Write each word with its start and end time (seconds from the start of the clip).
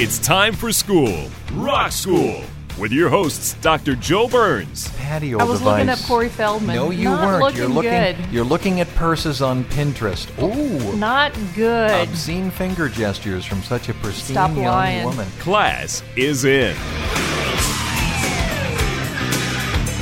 It's 0.00 0.18
time 0.18 0.54
for 0.54 0.70
school, 0.72 1.28
Rock 1.54 1.90
School, 1.92 2.42
with 2.78 2.92
your 2.92 3.08
hosts, 3.08 3.54
Dr. 3.54 3.96
Joe 3.96 4.28
Burns, 4.28 4.88
patio 4.96 5.38
I 5.38 5.44
was 5.44 5.58
device. 5.58 5.72
looking 5.86 5.88
up 5.88 5.98
Corey 6.08 6.28
Feldman. 6.28 6.76
No, 6.76 6.90
you 6.90 7.04
Not 7.04 7.26
weren't. 7.26 7.42
Looking 7.42 7.58
you're 7.58 7.68
looking. 7.68 7.90
good. 7.90 8.16
You're 8.30 8.44
looking 8.44 8.80
at 8.80 8.88
purses 8.94 9.42
on 9.42 9.64
Pinterest. 9.64 10.28
Ooh, 10.40 10.96
Not 10.96 11.32
good. 11.56 11.90
obscene 12.08 12.50
finger 12.52 12.88
gestures 12.88 13.44
from 13.44 13.60
such 13.62 13.88
a 13.88 13.94
pristine 13.94 14.34
Stop 14.34 14.50
young 14.54 14.64
lying. 14.66 15.04
woman. 15.04 15.26
class 15.40 16.02
is 16.16 16.44
in. 16.44 16.76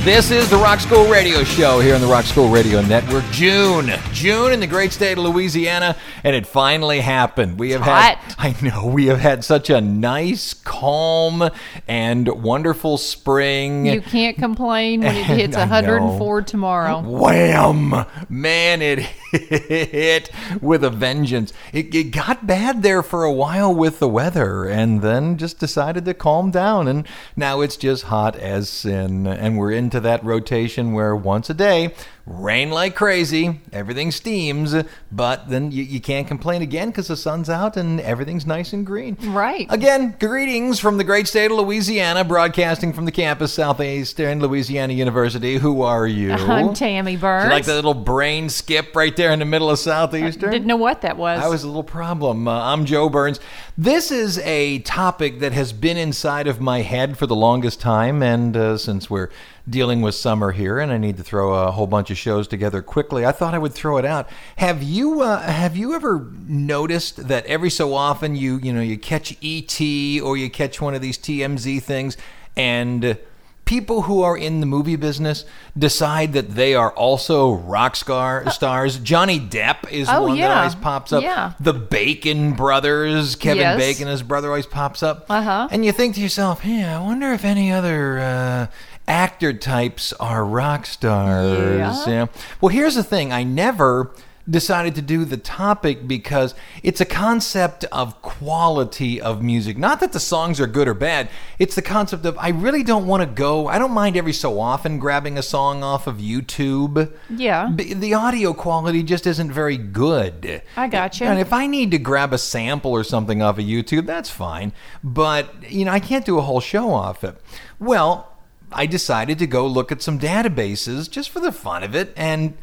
This 0.07 0.31
is 0.31 0.49
the 0.49 0.55
Rock 0.55 0.79
School 0.79 1.05
Radio 1.09 1.43
Show 1.43 1.81
here 1.81 1.93
on 1.93 1.99
the 1.99 2.07
Rock 2.07 2.23
School 2.23 2.47
Radio 2.47 2.81
Network. 2.81 3.25
June, 3.29 3.91
June 4.13 4.53
in 4.53 4.61
the 4.61 4.65
great 4.65 4.93
state 4.93 5.17
of 5.17 5.25
Louisiana, 5.25 5.97
and 6.23 6.33
it 6.33 6.47
finally 6.47 7.01
happened. 7.01 7.59
We 7.59 7.71
have 7.71 7.81
had, 7.81 8.15
hot. 8.15 8.35
I 8.39 8.55
know, 8.65 8.85
we 8.85 9.07
have 9.07 9.19
had 9.19 9.43
such 9.43 9.69
a 9.69 9.81
nice, 9.81 10.53
calm, 10.53 11.49
and 11.89 12.41
wonderful 12.41 12.97
spring. 12.97 13.85
you 13.85 13.99
can't 13.99 14.37
complain 14.37 15.01
when 15.01 15.13
it 15.13 15.25
hits 15.25 15.57
I 15.57 15.65
104 15.65 16.41
tomorrow. 16.43 17.01
Wham! 17.01 18.05
Man, 18.29 18.81
it 18.81 18.99
hit 19.31 20.29
with 20.61 20.83
a 20.83 20.89
vengeance. 20.89 21.51
It, 21.73 21.93
it 21.93 22.11
got 22.11 22.47
bad 22.47 22.81
there 22.81 23.03
for 23.03 23.23
a 23.23 23.31
while 23.31 23.73
with 23.73 23.99
the 23.99 24.07
weather 24.07 24.65
and 24.65 25.01
then 25.01 25.37
just 25.37 25.59
decided 25.59 26.05
to 26.05 26.13
calm 26.13 26.51
down. 26.51 26.87
And 26.87 27.07
now 27.35 27.61
it's 27.61 27.75
just 27.77 28.03
hot 28.03 28.35
as 28.37 28.69
sin. 28.69 29.27
And 29.27 29.57
we're 29.57 29.71
into 29.71 29.96
that 30.01 30.23
rotation 30.23 30.93
where 30.93 31.15
once 31.15 31.49
a 31.49 31.53
day, 31.53 31.93
rain 32.27 32.69
like 32.69 32.93
crazy, 32.93 33.59
everything 33.71 34.11
steams, 34.11 34.75
but 35.11 35.49
then 35.49 35.71
you, 35.71 35.83
you 35.83 36.01
can't 36.01 36.27
complain 36.27 36.61
again 36.61 36.89
because 36.89 37.07
the 37.07 37.15
sun's 37.15 37.49
out 37.49 37.77
and 37.77 38.01
everything's 38.01 38.45
nice 38.45 38.73
and 38.73 38.85
green. 38.85 39.15
Right. 39.21 39.65
Again, 39.69 40.15
greetings 40.19 40.79
from 40.79 40.97
the 40.97 41.05
great 41.05 41.27
state 41.27 41.51
of 41.51 41.57
Louisiana, 41.57 42.25
broadcasting 42.25 42.91
from 42.91 43.05
the 43.05 43.11
campus 43.11 43.53
Southeastern 43.53 44.41
Louisiana 44.41 44.93
University. 44.93 45.57
Who 45.57 45.81
are 45.81 46.05
you? 46.05 46.31
I'm 46.33 46.73
Tammy 46.73 47.15
Burns. 47.15 47.45
You 47.45 47.49
like 47.49 47.65
that 47.65 47.75
little 47.75 47.93
brain 47.93 48.49
skip 48.49 48.95
right 48.95 49.15
there 49.15 49.31
in 49.31 49.39
the 49.39 49.45
middle 49.45 49.69
of 49.69 49.79
Southeastern? 49.79 50.51
Didn't 50.51 50.67
know 50.67 50.75
what 50.75 51.01
that 51.03 51.15
was. 51.17 51.39
That 51.39 51.49
was 51.49 51.63
a 51.63 51.67
little 51.67 51.83
problem. 51.83 52.47
Uh, 52.47 52.73
I'm 52.73 52.85
Joe 52.85 53.07
Burns. 53.07 53.39
This 53.77 54.11
is 54.11 54.37
a 54.39 54.79
topic 54.79 55.39
that 55.39 55.53
has 55.53 55.71
been 55.71 55.97
inside 55.97 56.47
of 56.47 56.59
my 56.59 56.81
head 56.81 57.17
for 57.17 57.25
the 57.25 57.35
longest 57.35 57.79
time, 57.79 58.21
and 58.21 58.57
uh, 58.57 58.77
since 58.77 59.09
we're 59.09 59.29
dealing 59.69 60.01
with 60.01 60.15
summer 60.15 60.51
here, 60.51 60.79
and 60.79 60.91
I 60.91 60.97
need 60.97 61.17
to 61.17 61.23
throw 61.23 61.53
a 61.53 61.71
whole 61.71 61.87
bunch 61.87 62.09
of 62.09 62.17
shows 62.17 62.47
together 62.47 62.81
quickly, 62.81 63.25
I 63.25 63.31
thought 63.31 63.53
I 63.53 63.57
would 63.57 63.73
throw 63.73 63.97
it 63.97 64.05
out. 64.05 64.29
Have 64.57 64.81
you 64.83 65.21
uh, 65.21 65.41
have 65.41 65.75
you 65.75 65.93
ever 65.93 66.27
noticed 66.47 67.27
that 67.27 67.45
every 67.45 67.69
so 67.69 67.93
often 67.93 68.35
you 68.35 68.59
you 68.63 68.71
know 68.73 68.81
you 68.81 68.97
catch 68.97 69.35
ET 69.43 69.79
or 70.21 70.37
you 70.37 70.49
catch 70.49 70.79
one 70.81 70.95
of 70.95 71.01
these 71.01 71.17
TMZ 71.17 71.81
things, 71.83 72.15
and 72.55 73.17
people 73.65 74.03
who 74.03 74.21
are 74.21 74.37
in 74.37 74.61
the 74.61 74.65
movie 74.65 74.95
business 74.95 75.43
decide 75.77 76.31
that 76.31 76.51
they 76.55 76.73
are 76.73 76.91
also 76.93 77.51
rock 77.51 77.97
star 77.97 78.49
stars. 78.49 78.97
Johnny 78.99 79.37
Depp 79.41 79.91
is 79.91 80.07
Oh, 80.09 80.21
one 80.23 80.31
that 80.31 80.37
yeah. 80.37 80.59
always 80.59 80.75
pops 80.75 81.11
up. 81.11 81.21
Yeah. 81.21 81.51
The 81.59 81.73
Bacon 81.73 82.53
brothers, 82.53 83.35
Kevin 83.35 83.63
Yes. 83.63 83.77
Bacon, 83.77 84.07
his 84.07 84.23
brother, 84.23 84.47
always 84.47 84.65
pops 84.65 85.03
up. 85.03 85.25
Uh-huh. 85.29 85.67
And 85.69 85.83
you 85.83 85.91
think 85.91 86.15
to 86.15 86.21
yourself, 86.21 86.63
yeah, 86.63 86.97
I 86.97 87.03
wonder 87.03 87.33
if 87.33 87.43
any 87.43 87.69
other 87.69 88.19
uh, 88.19 88.67
actor 89.07 89.53
types 89.53 90.13
are 90.13 90.43
rock 90.45 90.85
stars. 90.85 92.07
Yeah. 92.07 92.27
Well, 92.61 92.69
here's 92.69 92.95
the 92.95 93.03
thing. 93.03 93.31
I 93.31 93.43
never 93.43 94.11
decided 94.49 94.95
to 94.95 95.01
do 95.01 95.25
the 95.25 95.35
topic 95.35 96.07
because 96.07 96.55
it's 96.81 97.01
a 97.01 97.05
concept 97.05 97.83
of 97.91 98.21
quality 98.21 99.19
of 99.19 99.41
music. 99.43 99.77
Not 99.77 99.99
that 99.99 100.13
the 100.13 100.21
songs 100.21 100.61
are 100.61 100.67
good 100.67 100.87
or 100.87 100.93
bad. 100.93 101.27
It's 101.59 101.75
the 101.75 101.81
concept 101.81 102.25
of 102.25 102.37
I 102.37 102.49
really 102.49 102.81
don't 102.81 103.07
want 103.07 103.21
to 103.23 103.27
go. 103.27 103.67
I 103.67 103.77
don't 103.77 103.91
mind 103.91 104.15
every 104.15 104.31
so 104.31 104.57
often 104.61 104.99
grabbing 104.99 105.37
a 105.37 105.41
song 105.41 105.83
off 105.83 106.07
of 106.07 106.17
YouTube. 106.19 107.11
Yeah. 107.29 107.67
B- 107.75 107.93
The 107.93 108.13
audio 108.13 108.53
quality 108.53 109.03
just 109.03 109.27
isn't 109.27 109.51
very 109.51 109.75
good. 109.75 110.61
I 110.77 110.87
gotcha. 110.87 111.25
And 111.25 111.39
if 111.39 111.51
I 111.51 111.67
need 111.67 111.91
to 111.91 111.97
grab 111.97 112.31
a 112.31 112.37
sample 112.37 112.91
or 112.91 113.03
something 113.03 113.41
off 113.41 113.57
of 113.59 113.65
YouTube, 113.65 114.05
that's 114.05 114.29
fine. 114.29 114.71
But, 115.03 115.69
you 115.69 115.83
know, 115.83 115.91
I 115.91 115.99
can't 115.99 116.25
do 116.25 116.37
a 116.37 116.41
whole 116.41 116.61
show 116.61 116.93
off 116.93 117.25
it. 117.25 117.35
Well, 117.79 118.31
I 118.71 118.85
decided 118.85 119.39
to 119.39 119.47
go 119.47 119.65
look 119.65 119.91
at 119.91 120.01
some 120.01 120.19
databases 120.19 121.09
just 121.09 121.29
for 121.29 121.39
the 121.39 121.51
fun 121.51 121.83
of 121.83 121.95
it. 121.95 122.13
And 122.15 122.57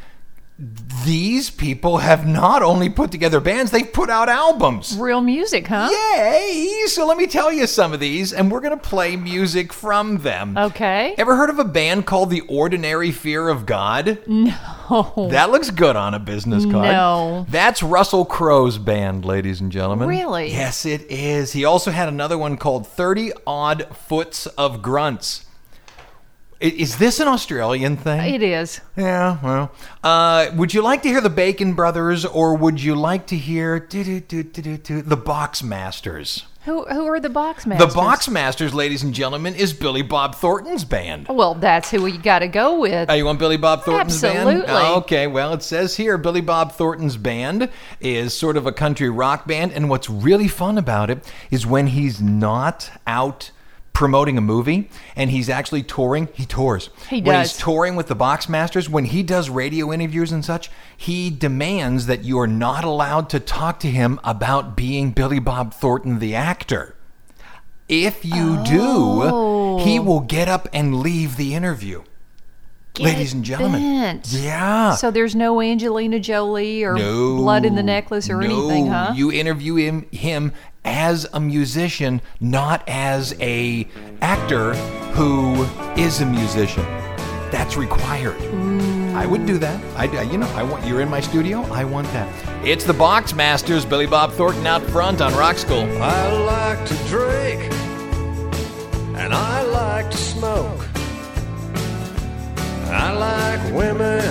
these 1.04 1.50
people 1.50 1.98
have 1.98 2.28
not 2.28 2.62
only 2.62 2.88
put 2.88 3.10
together 3.10 3.40
bands, 3.40 3.72
they've 3.72 3.92
put 3.92 4.08
out 4.08 4.28
albums. 4.28 4.96
Real 4.96 5.20
music, 5.20 5.66
huh? 5.66 5.88
Yay! 5.90 6.84
So 6.86 7.04
let 7.08 7.16
me 7.16 7.26
tell 7.26 7.52
you 7.52 7.66
some 7.66 7.92
of 7.92 7.98
these, 7.98 8.32
and 8.32 8.52
we're 8.52 8.60
going 8.60 8.78
to 8.78 8.88
play 8.88 9.16
music 9.16 9.72
from 9.72 10.18
them. 10.18 10.56
Okay. 10.56 11.16
Ever 11.18 11.34
heard 11.34 11.50
of 11.50 11.58
a 11.58 11.64
band 11.64 12.06
called 12.06 12.30
The 12.30 12.42
Ordinary 12.42 13.10
Fear 13.10 13.48
of 13.48 13.66
God? 13.66 14.20
No. 14.28 15.28
That 15.32 15.50
looks 15.50 15.70
good 15.70 15.96
on 15.96 16.14
a 16.14 16.20
business 16.20 16.64
card. 16.64 16.92
No. 16.92 17.46
That's 17.48 17.82
Russell 17.82 18.24
Crowe's 18.24 18.78
band, 18.78 19.24
ladies 19.24 19.60
and 19.60 19.72
gentlemen. 19.72 20.08
Really? 20.08 20.52
Yes, 20.52 20.86
it 20.86 21.10
is. 21.10 21.52
He 21.52 21.64
also 21.64 21.90
had 21.90 22.08
another 22.08 22.38
one 22.38 22.58
called 22.58 22.86
30 22.86 23.32
Odd 23.44 23.88
Foots 23.96 24.46
of 24.46 24.82
Grunts. 24.82 25.46
Is 26.64 26.96
this 26.96 27.20
an 27.20 27.28
Australian 27.28 27.98
thing? 27.98 28.34
It 28.34 28.42
is. 28.42 28.80
Yeah, 28.96 29.38
well. 29.42 29.72
Uh, 30.02 30.50
would 30.54 30.72
you 30.72 30.80
like 30.80 31.02
to 31.02 31.08
hear 31.08 31.20
the 31.20 31.28
Bacon 31.28 31.74
Brothers 31.74 32.24
or 32.24 32.56
would 32.56 32.82
you 32.82 32.94
like 32.94 33.26
to 33.26 33.36
hear 33.36 33.80
the 33.90 35.20
Boxmasters? 35.22 36.44
Who 36.64 36.86
who 36.86 37.04
are 37.04 37.20
the 37.20 37.28
box 37.28 37.64
The 37.64 37.70
masters? 37.70 37.94
Boxmasters, 37.94 38.72
ladies 38.72 39.02
and 39.02 39.12
gentlemen, 39.12 39.54
is 39.54 39.74
Billy 39.74 40.00
Bob 40.00 40.34
Thornton's 40.34 40.86
band. 40.86 41.26
Well, 41.28 41.52
that's 41.52 41.90
who 41.90 42.00
we 42.00 42.16
got 42.16 42.38
to 42.38 42.48
go 42.48 42.80
with. 42.80 43.10
Oh, 43.10 43.12
you 43.12 43.26
want 43.26 43.38
Billy 43.38 43.58
Bob 43.58 43.82
Thornton's 43.82 44.22
band? 44.22 44.48
Absolutely. 44.48 44.74
Okay, 45.02 45.26
well, 45.26 45.52
it 45.52 45.62
says 45.62 45.94
here 45.98 46.16
Billy 46.16 46.40
Bob 46.40 46.72
Thornton's 46.72 47.18
band 47.18 47.68
is 48.00 48.32
sort 48.34 48.56
of 48.56 48.66
a 48.66 48.72
country 48.72 49.10
rock 49.10 49.46
band. 49.46 49.72
And 49.72 49.90
what's 49.90 50.08
really 50.08 50.48
fun 50.48 50.78
about 50.78 51.10
it 51.10 51.30
is 51.50 51.66
when 51.66 51.88
he's 51.88 52.22
not 52.22 52.90
out 53.06 53.50
promoting 53.94 54.36
a 54.36 54.40
movie 54.42 54.90
and 55.16 55.30
he's 55.30 55.48
actually 55.48 55.82
touring, 55.82 56.28
he 56.34 56.44
tours. 56.44 56.90
He 57.08 57.20
does. 57.22 57.26
When 57.26 57.40
he's 57.40 57.56
touring 57.56 57.96
with 57.96 58.08
the 58.08 58.16
Boxmasters, 58.16 58.88
when 58.90 59.06
he 59.06 59.22
does 59.22 59.48
radio 59.48 59.90
interviews 59.92 60.32
and 60.32 60.44
such, 60.44 60.70
he 60.96 61.30
demands 61.30 62.04
that 62.06 62.24
you 62.24 62.38
are 62.40 62.46
not 62.46 62.84
allowed 62.84 63.30
to 63.30 63.40
talk 63.40 63.80
to 63.80 63.90
him 63.90 64.20
about 64.22 64.76
being 64.76 65.12
Billy 65.12 65.38
Bob 65.38 65.72
Thornton, 65.72 66.18
the 66.18 66.34
actor. 66.34 66.96
If 67.88 68.24
you 68.24 68.58
Oh. 68.60 69.78
do, 69.78 69.84
he 69.84 69.98
oh. 69.98 70.02
will 70.02 70.20
get 70.20 70.48
up 70.48 70.68
and 70.72 71.00
leave 71.00 71.36
the 71.36 71.54
interview. 71.54 72.02
Ladies 72.98 73.32
and 73.32 73.44
gentlemen. 73.44 73.80
bent. 73.80 74.28
Yeah. 74.28 74.94
So 74.94 75.10
there's 75.10 75.34
no 75.34 75.60
Angelina 75.60 76.20
Jolie 76.20 76.84
or 76.84 76.94
no, 76.94 77.36
blood 77.36 77.64
in 77.64 77.74
the 77.74 77.82
necklace 77.82 78.30
or 78.30 78.40
no. 78.40 78.46
anything, 78.46 78.86
huh? 78.86 79.12
You 79.16 79.32
interview 79.32 79.74
him 79.74 80.06
him 80.12 80.52
as 80.84 81.26
a 81.32 81.40
musician, 81.40 82.20
not 82.40 82.84
as 82.86 83.34
a 83.40 83.88
actor 84.20 84.74
who 85.14 85.64
is 86.00 86.20
a 86.20 86.26
musician. 86.26 86.84
That's 87.50 87.76
required. 87.76 88.38
Mm. 88.38 89.14
I 89.14 89.26
would 89.26 89.44
do 89.44 89.58
that. 89.58 89.82
I, 89.96 90.22
you 90.22 90.38
know, 90.38 90.48
I 90.54 90.62
want 90.62 90.86
you're 90.86 91.00
in 91.00 91.08
my 91.08 91.20
studio. 91.20 91.62
I 91.72 91.84
want 91.84 92.06
that. 92.08 92.28
It's 92.64 92.84
the 92.84 92.92
Boxmasters, 92.92 93.88
Billy 93.88 94.06
Bob 94.06 94.32
Thornton 94.32 94.66
out 94.66 94.82
front 94.82 95.20
on 95.20 95.34
Rock 95.34 95.56
School. 95.56 95.84
I 96.00 96.32
like 96.42 96.86
to 96.86 96.94
drink 97.08 97.72
and 99.16 99.34
I 99.34 99.62
like 99.62 100.10
to 100.10 100.16
smoke. 100.16 100.93
I 102.90 103.12
like 103.12 103.62
women 103.72 104.24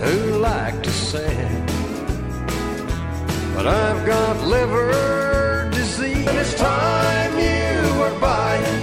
who 0.00 0.38
like 0.38 0.82
to 0.82 0.90
sing. 0.90 1.66
But 3.54 3.66
I've 3.66 4.06
got 4.06 4.46
liver 4.46 5.70
disease. 5.72 6.26
And 6.28 6.38
it's 6.38 6.54
time 6.54 7.32
you 7.38 8.00
were 8.00 8.16
buying, 8.20 8.82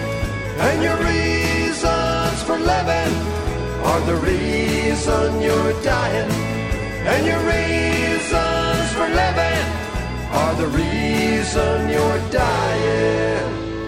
and 0.68 0.84
your 0.84 0.98
reasons 0.98 2.44
for 2.44 2.58
living 2.58 3.14
are 3.90 4.02
the 4.12 4.18
reason 4.18 5.42
you're 5.42 5.76
dying, 5.84 6.32
and 7.12 7.26
your 7.26 7.40
reasons 7.40 8.88
for 8.98 9.08
living 9.24 9.66
are 10.42 10.56
the 10.56 10.68
reason 10.68 11.90
you're 11.90 12.22
dying. 12.32 13.35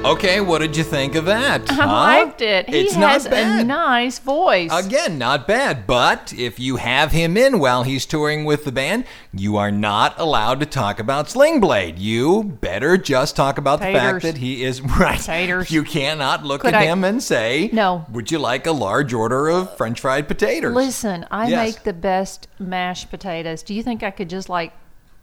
Okay, 0.08 0.40
what 0.42 0.60
did 0.60 0.78
you 0.78 0.84
think 0.84 1.16
of 1.16 1.26
that? 1.26 1.70
I 1.70 1.74
huh? 1.74 1.86
liked 1.88 2.42
it. 2.42 2.70
He 2.70 2.80
it's 2.82 2.94
has 2.96 3.26
not 3.26 3.32
bad. 3.32 3.62
a 3.62 3.64
nice 3.64 4.20
voice. 4.20 4.72
Again, 4.72 5.18
not 5.18 5.48
bad. 5.48 5.86
But 5.86 6.34
if 6.34 6.60
you 6.60 6.78
have 6.78 7.12
him 7.12 7.36
in 7.38 7.60
while 7.60 7.84
he's 7.84 8.06
touring 8.06 8.46
with 8.46 8.64
the 8.66 8.72
band, 8.72 9.06
you 9.34 9.58
are 9.58 9.72
not 9.72 10.18
allowed 10.20 10.60
to 10.62 10.66
talk 10.66 11.00
about 11.00 11.30
Sling 11.30 11.60
Blade. 11.60 12.00
You 12.00 12.44
better 12.44 12.98
just 12.98 13.36
talk 13.36 13.58
about 13.58 13.80
the 13.80 13.86
fact 13.88 14.24
that 14.24 14.38
he 14.38 14.64
is 14.64 14.82
right. 15.00 15.20
Taters. 15.20 15.70
You 15.72 15.84
cannot 15.84 16.44
look 16.46 16.62
Could 16.62 16.74
at 16.74 16.82
I- 16.82 16.86
him 16.86 17.04
and 17.04 17.22
say, 17.22 17.70
No. 17.74 18.06
Would 18.12 18.32
you 18.32 18.40
like 18.40 18.66
a 18.66 18.72
large 18.72 19.14
order 19.14 19.50
of 19.50 19.76
French 19.78 20.00
fried 20.00 20.28
potatoes?" 20.28 20.74
Listen, 20.74 21.26
I 21.32 21.48
Yes. 21.50 21.76
make 21.76 21.84
the 21.84 21.94
best 21.94 22.48
mashed 22.60 23.10
potatoes. 23.10 23.62
Do 23.64 23.74
you 23.74 23.84
think 23.84 24.04
I 24.04 24.12
could 24.12 24.30
just 24.30 24.48
like 24.50 24.74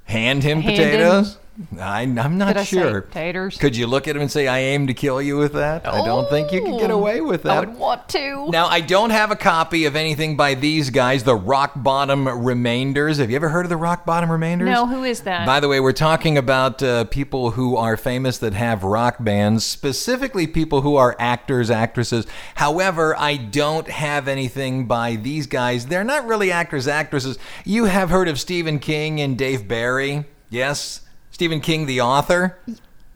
Hand 0.05 0.43
him 0.43 0.61
Hand 0.61 0.77
him- 0.77 0.91
potatoes? 0.91 1.39
I, 1.79 2.03
I'm 2.03 2.37
not 2.37 2.57
say 2.57 2.65
sure. 2.65 3.01
taters? 3.03 3.57
Could 3.59 3.77
you 3.77 3.87
look 3.87 4.09
at 4.09 4.17
him 4.17 4.23
and 4.23 4.31
say, 4.31 4.49
I 4.49 4.59
aim 4.59 4.89
to 4.89 4.95
kill 4.95 5.23
you 5.23 5.37
with 5.37 5.53
that? 5.53 5.87
I 5.87 6.05
don't 6.05 6.29
think 6.29 6.51
you 6.53 6.61
could 6.63 6.81
get 6.81 6.91
Oh, 6.91 6.99
away 6.99 7.21
with 7.21 7.45
that. 7.45 7.57
I 7.57 7.61
would 7.61 7.77
want 7.79 8.09
to. 8.09 8.49
Now, 8.51 8.67
I 8.67 8.81
don't 8.81 9.11
have 9.11 9.31
a 9.31 9.37
copy 9.37 9.85
of 9.85 9.95
anything 9.95 10.37
by 10.37 10.55
these 10.55 10.91
guys, 10.91 11.23
the 11.23 11.37
Rock 11.37 11.73
Bottom 11.77 12.27
Remainders. 12.27 13.19
Have 13.19 13.31
you 13.31 13.37
ever 13.37 13.51
heard 13.51 13.65
of 13.65 13.69
the 13.71 13.77
Rock 13.77 14.05
Bottom 14.05 14.33
Remainders? 14.33 14.67
No, 14.69 14.87
who 14.87 15.05
is 15.05 15.21
that? 15.21 15.47
By 15.47 15.61
the 15.61 15.69
way, 15.69 15.79
we're 15.79 15.93
talking 15.93 16.37
about 16.37 16.83
uh, 16.83 17.05
people 17.05 17.53
who 17.53 17.77
are 17.77 17.97
famous 17.97 18.39
that 18.39 18.55
have 18.55 18.83
rock 18.83 19.17
bands, 19.21 19.65
specifically 19.65 20.49
people 20.49 20.81
who 20.81 20.97
are 20.97 21.15
actors, 21.21 21.71
actresses. 21.71 22.27
However, 22.57 23.17
I 23.17 23.37
don't 23.37 23.89
have 23.89 24.27
anything 24.27 24.87
by 24.87 25.15
these 25.17 25.47
guys. 25.47 25.87
They're 25.87 26.03
not 26.03 26.27
really 26.27 26.51
actors, 26.51 26.89
actresses. 26.89 27.39
You 27.65 27.85
have 27.85 28.11
heard 28.11 28.27
of 28.27 28.41
Stephen 28.41 28.81
King 28.81 29.21
and 29.21 29.39
Dave 29.39 29.69
Barry? 29.69 30.25
Yes? 30.51 31.01
Stephen 31.35 31.61
King, 31.61 31.87
the 31.87 32.01
author? 32.01 32.57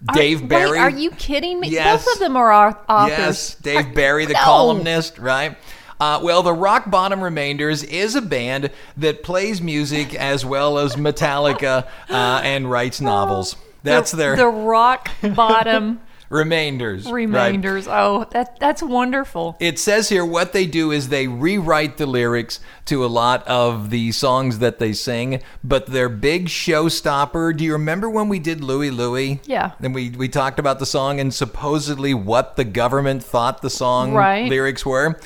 Are- 0.08 0.14
Dave 0.14 0.40
wait, 0.40 0.48
Barry? 0.48 0.78
are 0.78 0.90
you 0.90 1.12
kidding 1.12 1.60
me? 1.60 1.68
Yes. 1.68 2.04
Both 2.04 2.14
of 2.14 2.18
them 2.20 2.36
are 2.36 2.52
authors. 2.52 3.16
Yes, 3.16 3.54
Dave 3.54 3.86
Are- 3.86 3.92
Barry, 3.92 4.26
the 4.26 4.32
No. 4.32 4.40
columnist, 4.40 5.18
right? 5.18 5.56
Uh, 6.00 6.18
well, 6.22 6.42
the 6.42 6.52
Rock 6.52 6.90
Bottom 6.90 7.20
Remainders 7.20 7.84
is 7.84 8.16
a 8.16 8.20
band 8.22 8.70
that 8.96 9.22
plays 9.22 9.60
music 9.62 10.16
as 10.16 10.44
well 10.44 10.78
as 10.78 10.96
Metallica 10.96 11.86
uh, 12.10 12.40
and 12.42 12.68
writes 12.68 13.00
novels. 13.00 13.54
That's 13.84 14.10
the, 14.10 14.16
their 14.16 14.36
the 14.36 14.46
rock 14.48 15.08
bottom 15.22 16.00
remainders. 16.30 17.06
right? 17.06 17.12
remainders. 17.12 17.86
Oh, 17.88 18.26
that 18.32 18.58
that's 18.60 18.82
wonderful. 18.82 19.56
It 19.60 19.78
says 19.78 20.08
here 20.08 20.24
what 20.24 20.52
they 20.52 20.66
do 20.66 20.90
is 20.90 21.08
they 21.08 21.26
rewrite 21.28 21.96
the 21.96 22.06
lyrics 22.06 22.60
to 22.86 23.04
a 23.04 23.08
lot 23.08 23.46
of 23.46 23.90
the 23.90 24.12
songs 24.12 24.58
that 24.58 24.78
they 24.78 24.92
sing, 24.92 25.42
but 25.64 25.86
their 25.86 26.08
big 26.08 26.46
showstopper. 26.46 27.56
Do 27.56 27.64
you 27.64 27.72
remember 27.72 28.08
when 28.10 28.28
we 28.28 28.38
did 28.38 28.62
Louie 28.62 28.90
Louie? 28.90 29.40
Yeah. 29.44 29.72
And 29.80 29.94
we, 29.94 30.10
we 30.10 30.28
talked 30.28 30.58
about 30.58 30.78
the 30.78 30.86
song 30.86 31.20
and 31.20 31.32
supposedly 31.32 32.14
what 32.14 32.56
the 32.56 32.64
government 32.64 33.22
thought 33.24 33.62
the 33.62 33.70
song 33.70 34.12
Right. 34.14 34.48
lyrics 34.48 34.84
were? 34.84 35.18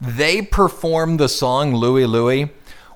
They 0.00 0.42
performed 0.42 1.18
the 1.20 1.28
song 1.28 1.74
Louie 1.74 2.06
Louie 2.06 2.50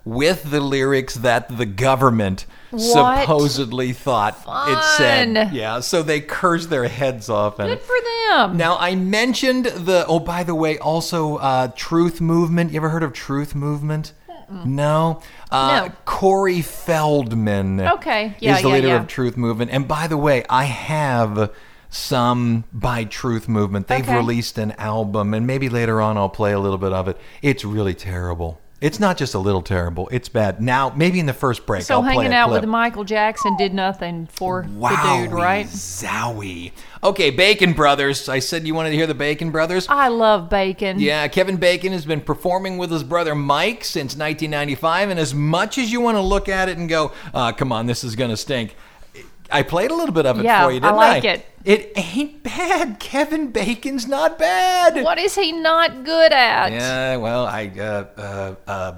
with 0.05 0.50
the 0.50 0.61
lyrics 0.61 1.14
that 1.14 1.56
the 1.56 1.67
government 1.67 2.46
What? 2.70 3.20
supposedly 3.20 3.93
thought 3.93 4.37
it 4.69 4.84
said. 4.96 5.52
Yeah, 5.52 5.81
so 5.81 6.02
they 6.02 6.20
cursed 6.20 6.70
their 6.70 6.87
heads 6.88 7.28
off. 7.28 7.58
And 7.58 7.69
Good 7.69 7.81
for 7.81 7.96
them. 8.28 8.56
now 8.56 8.76
I 8.78 8.94
mentioned 8.94 9.67
the. 9.67 10.05
Oh, 10.06 10.20
by 10.20 10.44
the 10.44 10.55
way, 10.55 10.78
also 10.78 11.37
uh, 11.37 11.69
Truth 11.75 12.20
Movement. 12.20 12.72
You 12.72 12.76
ever 12.78 12.88
heard 12.90 13.02
of 13.02 13.12
Truth 13.12 13.55
Movement? 13.55 14.12
No. 14.64 15.20
Uh, 15.50 15.87
No. 15.88 15.93
Corey 16.05 16.61
Feldman. 16.62 17.81
Okay. 17.81 18.34
Yeah, 18.40 18.56
is 18.56 18.62
the 18.62 18.69
yeah, 18.69 18.75
leader 18.75 18.88
yeah. 18.88 19.00
of 19.00 19.06
Truth 19.06 19.37
Movement. 19.37 19.70
And 19.70 19.87
by 19.87 20.06
the 20.08 20.17
way, 20.17 20.44
I 20.50 20.64
have 20.64 21.52
some 21.88 22.64
by 22.72 23.05
Truth 23.05 23.49
Movement. 23.49 23.87
They've 23.88 24.00
Okay. 24.02 24.17
released 24.17 24.58
an 24.58 24.72
album, 24.72 25.34
and 25.34 25.46
maybe 25.46 25.69
later 25.69 26.00
on 26.00 26.17
I'll 26.17 26.28
play 26.28 26.52
a 26.52 26.58
little 26.58 26.78
bit 26.78 26.93
of 26.93 27.08
it. 27.08 27.17
It's 27.43 27.64
really 27.64 27.94
terrible. 27.94 28.61
It's 28.81 28.99
not 28.99 29.19
just 29.19 29.35
a 29.35 29.38
little 29.38 29.61
terrible. 29.61 30.09
It's 30.11 30.31
bad. 30.31 30.62
Now, 30.62 30.91
maybe 30.97 31.21
in 31.21 31.27
the 31.27 31.35
first 31.35 31.67
break, 31.67 31.82
so 31.82 31.97
I'll 31.97 32.03
play 32.03 32.15
hanging 32.15 32.32
out 32.32 32.49
clip. 32.49 32.62
with 32.62 32.71
Michael 32.71 33.05
Jackson 33.05 33.55
did 33.59 33.75
nothing 33.75 34.27
for 34.27 34.67
Wow, 34.75 35.19
the 35.19 35.25
dude, 35.25 35.32
right? 35.32 35.67
Zowie. 35.67 36.73
Okay, 37.05 37.31
Bacon 37.31 37.75
Brothers. 37.75 38.29
I 38.29 38.38
said 38.38 38.67
you 38.67 38.75
wanted 38.75 38.91
to 38.91 38.97
hear 38.97 39.06
the 39.06 39.15
Bacon 39.15 39.50
Brothers. 39.50 39.87
I 39.88 40.09
love 40.09 40.49
bacon. 40.49 40.99
Yeah, 40.99 41.29
Kevin 41.29 41.56
Bacon 41.59 41.93
has 41.93 42.06
been 42.06 42.23
performing 42.23 42.79
with 42.79 42.91
his 42.91 43.03
brother 43.05 43.35
Mike 43.35 43.85
since 43.85 44.17
1995, 44.17 45.11
and 45.11 45.21
as 45.21 45.35
much 45.35 45.77
as 45.77 45.93
you 45.93 46.00
want 46.00 46.17
to 46.17 46.23
look 46.23 46.49
at 46.49 46.71
it 46.71 46.79
and 46.79 46.88
go, 46.88 47.12
uh, 47.35 47.53
"Come 47.53 47.73
on, 47.73 47.85
this 47.87 48.03
is 48.03 48.17
gonna 48.17 48.37
stink," 48.37 48.77
I 49.52 49.62
played 49.62 49.91
a 49.91 49.94
little 49.94 50.14
bit 50.14 50.26
of 50.26 50.38
it 50.38 50.44
Yeah, 50.44 50.64
for 50.64 50.70
you, 50.70 50.79
I 50.79 50.81
didn't 50.81 50.97
like 50.97 51.25
it. 51.25 51.47
It 51.64 51.93
ain't 51.97 52.43
bad. 52.43 52.99
Kevin 53.00 53.50
Bacon's 53.50 54.06
not 54.06 54.38
bad. 54.38 55.02
What 55.05 55.19
is 55.19 55.35
he 55.35 55.52
not 55.52 56.05
good 56.05 56.32
at? 56.32 56.73
Yeah, 56.73 57.17
well, 57.17 57.47
I 57.47 57.70
uh, 57.79 58.05
uh, 58.17 58.55
uh, 58.67 58.94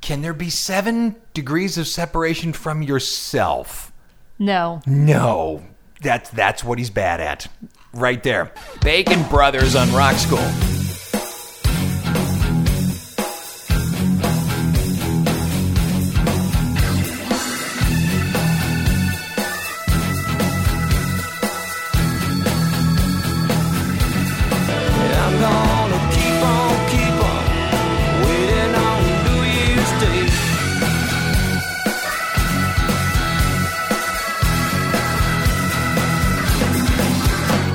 can 0.00 0.22
there 0.22 0.34
be 0.34 0.50
seven 0.50 1.16
degrees 1.34 1.78
of 1.78 1.86
separation 1.86 2.52
from 2.52 2.82
yourself? 2.82 3.92
No. 4.38 4.82
No, 4.86 5.64
that's 6.02 6.30
that's 6.30 6.62
what 6.62 6.78
he's 6.78 6.90
bad 6.90 7.20
at, 7.20 7.48
right 7.92 8.22
there. 8.22 8.52
Bacon 8.82 9.22
Brothers 9.28 9.74
on 9.74 9.92
Rock 9.92 10.16
School. 10.16 10.77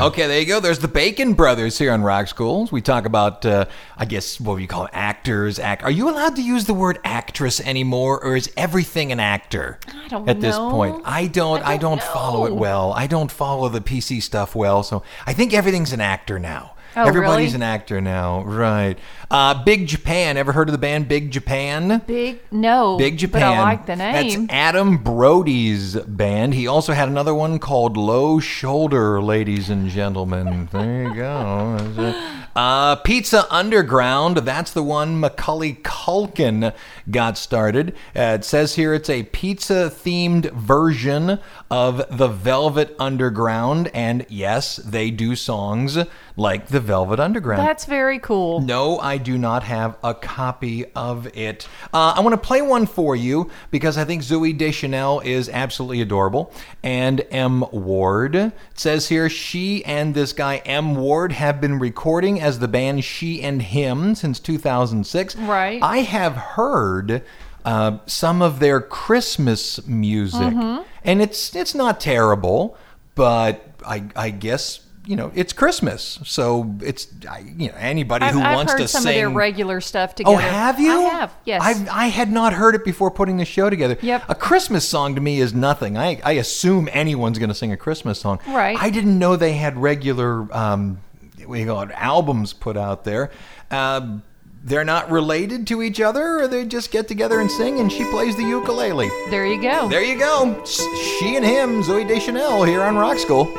Okay, 0.03 0.27
there 0.27 0.37
you 0.37 0.45
go. 0.45 0.59
There's 0.59 0.79
the 0.79 0.89
Bacon 0.89 1.31
Brothers 1.31 1.77
here 1.77 1.93
on 1.93 2.01
Rock 2.01 2.27
Schools. 2.27 2.73
We 2.73 2.81
talk 2.81 3.05
about, 3.05 3.45
uh, 3.45 3.67
I 3.95 4.03
guess, 4.03 4.37
what 4.37 4.57
we 4.57 4.67
call 4.67 4.89
actors. 4.91 5.59
Act. 5.59 5.81
Are 5.81 5.91
you 5.91 6.09
allowed 6.09 6.35
to 6.35 6.41
use 6.41 6.65
the 6.65 6.73
word 6.73 6.99
actress 7.05 7.61
anymore, 7.61 8.21
or 8.21 8.35
is 8.35 8.51
everything 8.57 9.13
an 9.13 9.21
actor? 9.21 9.79
I 9.87 10.09
don't 10.09 10.27
At 10.27 10.41
this 10.41 10.57
point, 10.57 11.01
I 11.05 11.27
don't. 11.27 11.61
I 11.61 11.75
I 11.75 11.77
don't, 11.77 11.99
don't 11.99 12.03
follow 12.03 12.45
it 12.47 12.53
well. 12.53 12.91
I 12.91 13.07
don't 13.07 13.31
follow 13.31 13.69
the 13.69 13.79
PC 13.79 14.21
stuff 14.21 14.55
well. 14.55 14.83
So 14.83 15.03
I 15.25 15.31
think 15.31 15.53
everything's 15.53 15.93
an 15.93 16.01
actor 16.01 16.37
now. 16.37 16.73
Oh, 16.95 17.07
Everybody's 17.07 17.53
really? 17.53 17.55
an 17.55 17.63
actor 17.63 18.01
now, 18.01 18.43
right? 18.43 18.97
Uh, 19.31 19.63
Big 19.63 19.87
Japan. 19.87 20.37
Ever 20.37 20.51
heard 20.51 20.69
of 20.69 20.73
the 20.73 20.77
band 20.77 21.07
Big 21.07 21.31
Japan? 21.31 22.03
Big 22.05 22.39
no. 22.51 22.97
Big 22.97 23.17
Japan. 23.17 23.41
But 23.41 23.43
I 23.43 23.59
like 23.61 23.85
the 23.87 23.95
name. 23.95 24.45
That's 24.45 24.53
Adam 24.53 24.97
Brody's 24.97 25.95
band. 25.95 26.53
He 26.53 26.67
also 26.67 26.93
had 26.93 27.07
another 27.07 27.33
one 27.33 27.57
called 27.57 27.97
Low 27.97 28.39
Shoulder, 28.39 29.21
ladies 29.21 29.69
and 29.69 29.89
gentlemen. 29.89 30.69
There 30.71 31.03
you 31.03 31.15
go. 31.15 32.29
Uh, 32.55 32.97
Pizza 32.97 33.51
Underground. 33.51 34.37
That's 34.37 34.71
the 34.71 34.83
one 34.83 35.19
Macaulay 35.19 35.73
Culkin 35.81 36.73
got 37.09 37.35
started. 37.35 37.95
Uh, 38.15 38.37
it 38.39 38.45
says 38.45 38.75
here 38.75 38.93
it's 38.93 39.09
a 39.09 39.23
pizza 39.23 39.91
themed 39.91 40.51
version 40.51 41.39
of 41.71 42.05
the 42.15 42.27
Velvet 42.27 42.95
Underground. 42.99 43.89
And 43.95 44.27
yes, 44.29 44.75
they 44.75 45.09
do 45.09 45.35
songs 45.35 45.97
like 46.35 46.67
the 46.67 46.79
Velvet 46.79 47.19
Underground. 47.19 47.61
That's 47.67 47.85
very 47.85 48.17
cool. 48.19 48.59
No, 48.61 48.97
I 48.99 49.17
do 49.17 49.37
not 49.37 49.63
have 49.63 49.97
a 50.03 50.13
copy 50.15 50.85
of 50.95 51.27
it. 51.37 51.67
Uh, 51.93 52.13
I 52.15 52.21
want 52.21 52.33
to 52.33 52.37
play 52.47 52.61
one 52.61 52.85
for 52.87 53.15
you 53.15 53.51
because 53.69 53.97
I 53.97 54.03
think 54.05 54.23
Zooey 54.23 54.57
Deschanel 54.57 55.19
is 55.19 55.47
absolutely 55.49 56.01
adorable. 56.01 56.51
And 56.81 57.23
M. 57.29 57.63
Ward 57.71 58.35
it 58.35 58.51
says 58.73 59.09
here 59.09 59.29
she 59.29 59.85
and 59.85 60.15
this 60.15 60.33
guy 60.33 60.57
M. 60.65 60.95
Ward 60.95 61.33
have 61.33 61.61
been 61.61 61.77
recording 61.77 62.41
as 62.41 62.57
the 62.59 62.67
band 62.67 63.03
She 63.03 63.41
and 63.43 63.61
Him 63.61 64.15
since 64.15 64.39
2006. 64.39 65.35
Right. 65.35 65.81
I 65.83 65.97
have 65.99 66.33
heard. 66.35 67.21
Uh, 67.65 67.99
some 68.07 68.41
of 68.41 68.59
their 68.59 68.81
Christmas 68.81 69.87
music, 69.87 70.41
Mm-hmm. 70.41 70.81
and 71.05 71.21
it's 71.21 71.55
it's 71.55 71.73
not 71.73 72.01
terrible, 72.01 72.75
but 73.15 73.65
I 73.87 74.03
I 74.17 74.31
guess 74.31 74.81
you 75.05 75.15
know 75.15 75.31
it's 75.35 75.53
Christmas, 75.53 76.19
so 76.23 76.75
it's 76.81 77.07
I, 77.29 77.39
you 77.39 77.67
know 77.67 77.75
anybody 77.77 78.25
I've, 78.25 78.33
who 78.33 78.41
I've 78.41 78.55
wants 78.55 78.71
heard 78.71 78.79
to 78.79 78.87
some 78.87 79.03
sing. 79.03 79.09
of 79.11 79.15
their 79.15 79.29
regular 79.29 79.81
stuff 79.81 80.15
together. 80.15 80.35
Oh, 80.35 80.39
have 80.39 80.79
you? 80.79 80.91
I 80.91 81.01
have. 81.01 81.35
Yes. 81.45 81.61
I've, 81.63 81.89
I 81.89 82.07
had 82.07 82.31
not 82.31 82.53
heard 82.53 82.75
it 82.75 82.85
before 82.85 83.11
putting 83.11 83.37
the 83.37 83.45
show 83.45 83.69
together. 83.69 83.97
Yep. 84.01 84.23
A 84.29 84.35
Christmas 84.35 84.87
song 84.87 85.15
to 85.15 85.21
me 85.21 85.39
is 85.39 85.53
nothing. 85.53 85.97
I, 85.97 86.21
I 86.23 86.33
assume 86.33 86.87
anyone's 86.91 87.37
going 87.37 87.49
to 87.49 87.55
sing 87.55 87.71
a 87.71 87.77
Christmas 87.77 88.19
song. 88.19 88.39
Right. 88.47 88.77
I 88.79 88.89
didn't 88.89 89.19
know 89.19 89.35
they 89.35 89.53
had 89.53 89.77
regular, 89.77 90.47
um, 90.55 91.01
what 91.45 91.55
do 91.55 91.61
you 91.61 91.67
call 91.67 91.81
it, 91.81 91.91
albums 91.91 92.53
put 92.53 92.77
out 92.77 93.03
there. 93.03 93.31
Uh, 93.69 94.19
they're 94.63 94.85
not 94.85 95.11
related 95.11 95.67
to 95.67 95.83
each 95.83 95.99
other, 95.99 96.39
or 96.39 96.47
they 96.47 96.63
just 96.63 96.89
get 96.89 97.09
together 97.09 97.41
and 97.41 97.51
sing, 97.51 97.81
and 97.81 97.91
she 97.91 98.05
plays 98.05 98.37
the 98.37 98.43
ukulele. 98.43 99.09
There 99.29 99.45
you 99.45 99.61
go. 99.61 99.89
There 99.89 100.03
you 100.03 100.17
go. 100.17 100.63
She 100.63 101.35
and 101.35 101.43
him, 101.43 101.83
Zooey 101.83 102.07
Deschanel, 102.07 102.63
here 102.63 102.81
on 102.81 102.95
Rock 102.95 103.17
School. 103.17 103.53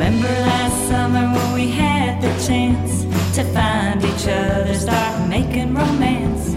Remember 0.00 0.28
last 0.28 0.88
summer 0.88 1.28
when 1.30 1.52
we 1.52 1.68
had 1.68 2.22
the 2.22 2.32
chance 2.46 3.02
to 3.36 3.44
find 3.52 4.02
each 4.02 4.26
other, 4.28 4.72
start 4.72 5.28
making 5.28 5.74
romance? 5.74 6.56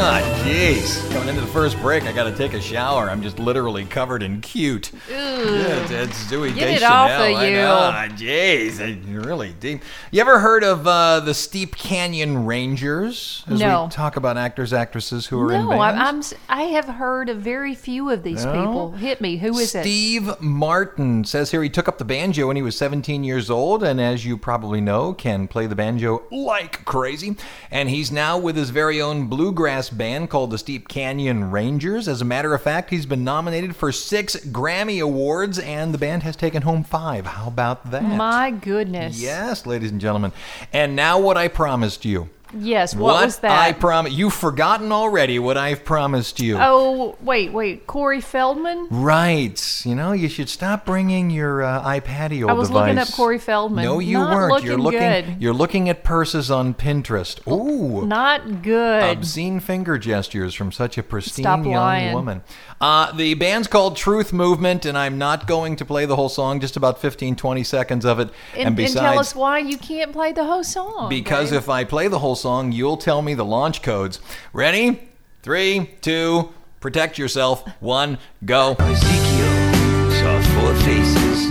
Ah, 0.00 0.37
jeez. 0.48 1.10
Coming 1.12 1.28
into 1.28 1.40
the 1.42 1.46
first 1.48 1.78
break, 1.80 2.04
I 2.04 2.12
got 2.12 2.24
to 2.24 2.34
take 2.34 2.54
a 2.54 2.60
shower. 2.60 3.10
I'm 3.10 3.22
just 3.22 3.38
literally 3.38 3.84
covered 3.84 4.22
in 4.22 4.40
cute. 4.40 4.92
Yeah, 5.08 5.86
it's, 5.90 6.24
Zooey 6.24 6.54
Get 6.54 6.68
it 6.68 6.72
Deschanel. 6.80 6.92
off 6.96 7.10
of 7.10 7.20
I 7.36 7.46
you. 7.46 7.52
know. 7.56 7.74
Ah, 7.92 8.06
Jeez, 8.10 8.80
I- 8.80 8.98
really 9.20 9.52
deep. 9.60 9.82
You 10.10 10.20
ever 10.20 10.38
heard 10.38 10.64
of 10.64 10.86
uh, 10.86 11.20
the 11.20 11.34
Steep 11.34 11.76
Canyon 11.76 12.46
Rangers? 12.46 13.44
As 13.46 13.60
No. 13.60 13.84
we 13.84 13.90
talk 13.90 14.16
about 14.16 14.36
actors, 14.38 14.72
actresses 14.72 15.26
who 15.26 15.38
are 15.40 15.52
in 15.52 15.64
no, 15.64 15.70
bands. 15.70 15.82
I, 16.00 16.08
I'm. 16.08 16.18
s- 16.18 16.34
I 16.48 16.62
have 16.62 16.86
heard 16.86 17.28
of 17.28 17.38
very 17.38 17.74
few 17.74 18.10
of 18.10 18.22
these 18.22 18.44
No? 18.44 18.52
people. 18.52 18.92
Hit 18.92 19.20
me. 19.20 19.36
Who 19.36 19.56
is 19.58 19.74
it? 19.74 19.82
Steve 19.82 20.40
Martin 20.40 21.24
says 21.24 21.50
here 21.50 21.62
he 21.62 21.68
took 21.70 21.88
up 21.88 21.98
the 21.98 22.04
banjo 22.04 22.46
when 22.46 22.56
he 22.56 22.62
was 22.62 22.76
17 22.76 23.22
years 23.22 23.50
old, 23.50 23.82
and 23.82 24.00
as 24.00 24.24
you 24.24 24.36
probably 24.38 24.80
know, 24.80 25.12
can 25.12 25.46
play 25.46 25.66
the 25.66 25.76
banjo 25.76 26.22
like 26.32 26.84
crazy. 26.84 27.36
And 27.70 27.90
he's 27.90 28.10
now 28.10 28.38
with 28.38 28.56
his 28.56 28.70
very 28.70 29.00
own 29.00 29.26
bluegrass 29.26 29.90
band 29.90 30.30
called 30.30 30.37
the 30.46 30.58
Steep 30.58 30.88
Canyon 30.88 31.50
Rangers. 31.50 32.06
As 32.08 32.20
a 32.20 32.24
matter 32.24 32.54
of 32.54 32.62
fact, 32.62 32.90
he's 32.90 33.06
been 33.06 33.24
nominated 33.24 33.74
for 33.74 33.90
six 33.92 34.36
Grammy 34.36 35.02
Awards, 35.02 35.58
and 35.58 35.92
the 35.92 35.98
band 35.98 36.22
has 36.22 36.36
taken 36.36 36.62
home 36.62 36.84
five. 36.84 37.26
How 37.26 37.48
about 37.48 37.90
that? 37.90 38.02
My 38.02 38.50
goodness. 38.50 39.20
Yes, 39.20 39.66
ladies 39.66 39.90
and 39.90 40.00
gentlemen. 40.00 40.32
And 40.72 40.94
now, 40.94 41.18
what 41.18 41.36
I 41.36 41.48
promised 41.48 42.04
you. 42.04 42.30
Yes. 42.54 42.94
What, 42.94 43.24
was 43.24 43.38
that? 43.40 43.50
I 43.50 43.72
promise. 43.72 44.12
You've 44.12 44.32
forgotten 44.34 44.90
already 44.92 45.38
what 45.38 45.56
I've 45.56 45.84
promised 45.84 46.40
you. 46.40 46.56
oh, 46.58 47.16
wait, 47.20 47.52
wait. 47.52 47.86
Corey 47.86 48.20
Feldman. 48.20 48.88
Right. 48.90 49.82
You 49.84 49.94
know, 49.94 50.12
you 50.12 50.28
should 50.28 50.48
stop 50.48 50.86
bringing 50.86 51.30
your 51.30 51.62
uh, 51.62 51.82
iPad 51.82 52.28
I 52.48 52.52
was 52.52 52.68
device. 52.68 52.82
looking 52.88 52.98
up 52.98 53.12
Corey 53.12 53.38
Feldman. 53.38 53.84
No, 53.84 53.98
you 53.98 54.18
Not 54.18 54.34
weren't. 54.34 54.64
you're 54.64 54.78
looking 54.78 55.00
looking. 55.00 55.24
good. 55.34 55.42
You're 55.42 55.54
looking 55.54 55.88
at 55.88 56.04
purses 56.04 56.50
on 56.50 56.74
Pinterest. 56.74 57.46
Ooh. 57.50 58.06
Not 58.06 58.62
good. 58.62 59.16
Obscene 59.18 59.60
finger 59.60 59.98
gestures 59.98 60.54
from 60.54 60.72
such 60.72 60.98
a 60.98 61.02
pristine 61.02 61.44
Stop 61.44 61.64
young 61.64 61.74
lying. 61.74 62.14
woman. 62.14 62.42
Uh, 62.80 63.10
the 63.12 63.34
band's 63.34 63.66
called 63.66 63.96
Truth 63.96 64.32
Movement, 64.32 64.84
and 64.86 64.96
I'm 64.96 65.18
not 65.18 65.46
going 65.48 65.74
to 65.76 65.84
play 65.84 66.06
the 66.06 66.14
whole 66.16 66.28
song, 66.28 66.60
just 66.60 66.76
about 66.76 67.00
15, 67.00 67.34
20 67.34 67.64
seconds 67.64 68.04
of 68.04 68.20
it. 68.20 68.30
and, 68.56 68.76
besides, 68.76 68.96
and 68.96 69.04
tell 69.04 69.18
us 69.18 69.34
why 69.34 69.58
you 69.58 69.76
can't 69.76 70.12
play 70.12 70.32
the 70.32 70.44
whole 70.44 70.62
song. 70.62 71.08
because 71.08 71.50
if 71.52 71.68
I 71.68 71.84
play 71.84 72.06
the 72.08 72.18
whole 72.20 72.36
song, 72.38 72.72
you'll 72.72 72.96
tell 72.96 73.22
me 73.22 73.34
the 73.34 73.44
launch 73.44 73.82
codes. 73.82 74.20
Ready? 74.52 75.08
Three, 75.42 75.90
two, 76.00 76.52
protect 76.80 77.18
yourself. 77.18 77.66
One, 77.80 78.18
go. 78.44 78.76
Ezekiel 78.78 80.10
saw 80.10 80.42
four 80.60 80.74
faces 80.76 81.47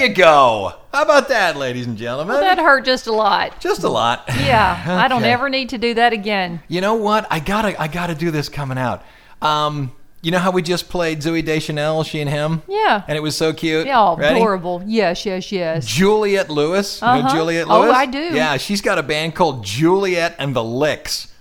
you 0.00 0.08
go. 0.14 0.74
How 0.92 1.02
about 1.02 1.28
that, 1.28 1.56
ladies 1.56 1.86
and 1.86 1.96
gentlemen? 1.96 2.34
Well, 2.34 2.40
that 2.42 2.58
hurt 2.58 2.84
just 2.84 3.06
a 3.06 3.12
lot. 3.12 3.60
Just 3.60 3.84
a 3.84 3.88
lot. 3.88 4.24
Yeah, 4.28 4.84
I 4.88 5.06
don't 5.08 5.24
ever 5.24 5.48
need 5.48 5.68
to 5.70 5.78
do 5.78 5.94
that 5.94 6.12
again. 6.12 6.62
You 6.68 6.80
know 6.80 6.94
what? 6.94 7.26
I 7.30 7.38
gotta, 7.40 7.80
I 7.80 7.86
gotta 7.88 8.14
do 8.14 8.30
this 8.30 8.48
coming 8.48 8.78
out. 8.78 9.02
Um, 9.40 9.92
you 10.22 10.30
know 10.30 10.38
how 10.38 10.50
we 10.50 10.60
just 10.62 10.88
played 10.90 11.20
Zooey 11.20 11.42
Deschanel, 11.44 12.02
she 12.04 12.20
and 12.20 12.28
him? 12.28 12.62
Yeah. 12.68 13.02
And 13.08 13.16
it 13.16 13.20
was 13.20 13.36
so 13.36 13.52
cute. 13.54 13.86
Yeah, 13.86 13.98
all 13.98 14.20
adorable. 14.20 14.82
Yes, 14.86 15.24
yes, 15.24 15.50
yes. 15.50 15.86
Juliette 15.86 16.50
Lewis. 16.50 17.00
You 17.00 17.06
know 17.06 17.12
Uh-huh. 17.14 17.34
Juliette 17.34 17.66
Oh, 17.70 17.80
Lewis? 17.82 17.96
I 17.96 18.06
do. 18.06 18.18
Yeah, 18.34 18.56
she's 18.58 18.82
got 18.82 18.98
a 18.98 19.02
band 19.02 19.34
called 19.34 19.64
Juliette 19.64 20.34
and 20.38 20.54
the 20.54 20.62
Licks. 20.64 21.32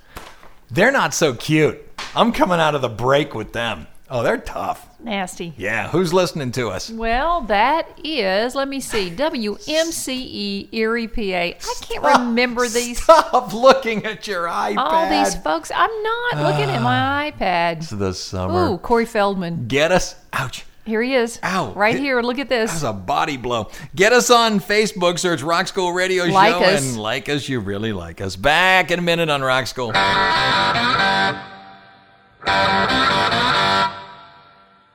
They're 0.71 0.91
not 0.91 1.13
so 1.13 1.33
cute. 1.33 1.77
I'm 2.15 2.31
coming 2.31 2.59
out 2.59 2.73
of 2.75 2.81
the 2.81 2.89
break 2.89 3.35
with 3.35 3.51
them. 3.51 3.87
Oh, 4.11 4.23
they're 4.23 4.39
tough. 4.39 4.87
Nasty. 4.99 5.53
Yeah, 5.55 5.87
who's 5.89 6.11
listening 6.13 6.51
to 6.53 6.69
us? 6.69 6.89
Well, 6.89 7.41
that 7.41 7.87
is, 8.03 8.55
let 8.55 8.67
me 8.67 8.79
see, 8.79 9.11
WMCE 9.11 10.69
Erie, 10.73 11.07
PA. 11.07 11.21
I 11.21 11.55
can't 11.81 12.03
remember 12.03 12.67
these. 12.67 13.01
Stop 13.03 13.53
looking 13.53 14.05
at 14.05 14.27
your 14.27 14.47
iPad. 14.47 14.77
All 14.77 15.09
these 15.09 15.35
folks. 15.35 15.71
I'm 15.73 15.91
not 16.03 16.37
looking 16.37 16.69
at 16.73 16.81
my 16.81 17.29
ah, 17.29 17.31
iPad. 17.31 17.77
It's 17.77 17.89
the 17.91 18.13
summer. 18.13 18.71
Ooh, 18.71 18.77
Corey 18.79 19.05
Feldman. 19.05 19.67
Get 19.67 19.91
us. 19.91 20.15
Ouch. 20.33 20.65
Here 20.85 21.03
he 21.03 21.13
is. 21.13 21.39
Ow. 21.43 21.73
Right 21.73 21.93
It- 21.95 22.01
here. 22.01 22.19
Look 22.21 22.39
at 22.39 22.49
That's 22.49 22.71
this. 22.71 22.77
Is 22.79 22.83
a 22.83 22.93
body 22.93 23.37
blow. 23.37 23.69
Get 23.95 24.11
us 24.11 24.31
on 24.31 24.59
Facebook, 24.59 25.19
search 25.19 25.43
Rock 25.43 25.67
School 25.67 25.93
Radio 25.93 26.25
Like 26.25 26.55
Show, 26.55 26.61
us. 26.61 26.81
and 26.81 26.99
like 26.99 27.29
us. 27.29 27.47
You 27.47 27.59
really 27.59 27.93
like 27.93 28.21
us. 28.21 28.35
Back 28.35 28.89
in 28.89 28.97
a 28.97 29.03
minute 29.03 29.29
on 29.29 29.43
Rock 29.43 29.67
School. 29.67 29.91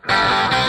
Coming 0.07 0.55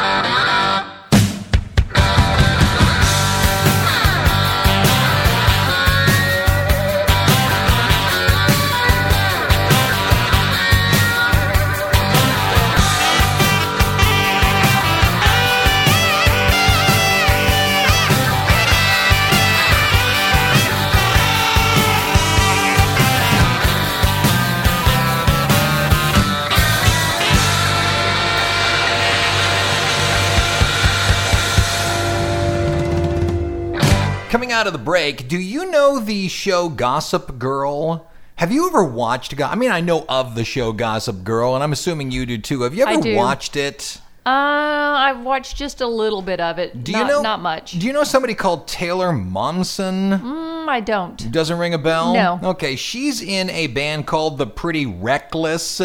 out 34.66 34.74
of 34.74 34.80
the 34.80 34.84
break, 34.84 35.28
do 35.28 35.38
you 35.38 35.70
know 35.70 36.00
the 36.00 36.28
show 36.28 36.70
Gossip 36.70 37.38
Girl? 37.38 38.10
Have 38.38 38.52
you 38.52 38.68
ever 38.68 38.84
watched? 38.84 39.36
Go- 39.36 39.46
I 39.46 39.54
mean, 39.54 39.70
I 39.70 39.80
know 39.80 40.06
of 40.10 40.34
the 40.34 40.44
show 40.44 40.72
Gossip 40.72 41.24
Girl, 41.24 41.54
and 41.54 41.64
I'm 41.64 41.72
assuming 41.72 42.10
you 42.10 42.26
do 42.26 42.40
too. 42.40 42.64
Have 42.64 42.74
you 42.74 42.84
ever 42.84 43.16
watched 43.16 43.56
it? 43.56 44.02
Uh, 44.26 44.30
I've 44.32 45.20
watched 45.20 45.56
just 45.56 45.82
a 45.82 45.88
little 45.88 46.24
bit 46.24 46.40
of 46.40 46.58
it. 46.58 46.84
Do 46.84 46.94
not, 46.94 47.02
you 47.02 47.08
know? 47.08 47.22
Not 47.22 47.42
much. 47.44 47.74
Do 47.74 47.86
you 47.86 47.94
know 47.94 48.04
somebody 48.04 48.34
called 48.34 48.68
Taylor 48.68 49.10
Momsen? 49.10 50.20
Mm, 50.20 50.68
I 50.68 50.80
don't. 50.80 51.32
Doesn't 51.32 51.60
ring 51.60 51.76
a 51.76 51.78
bell? 51.78 52.16
No. 52.16 52.40
Okay, 52.42 52.76
she's 52.76 53.22
in 53.22 53.52
a 53.52 53.68
band 53.68 54.08
called 54.08 54.40
The 54.40 54.48
Pretty 54.48 54.88
Reckless, 54.88 55.80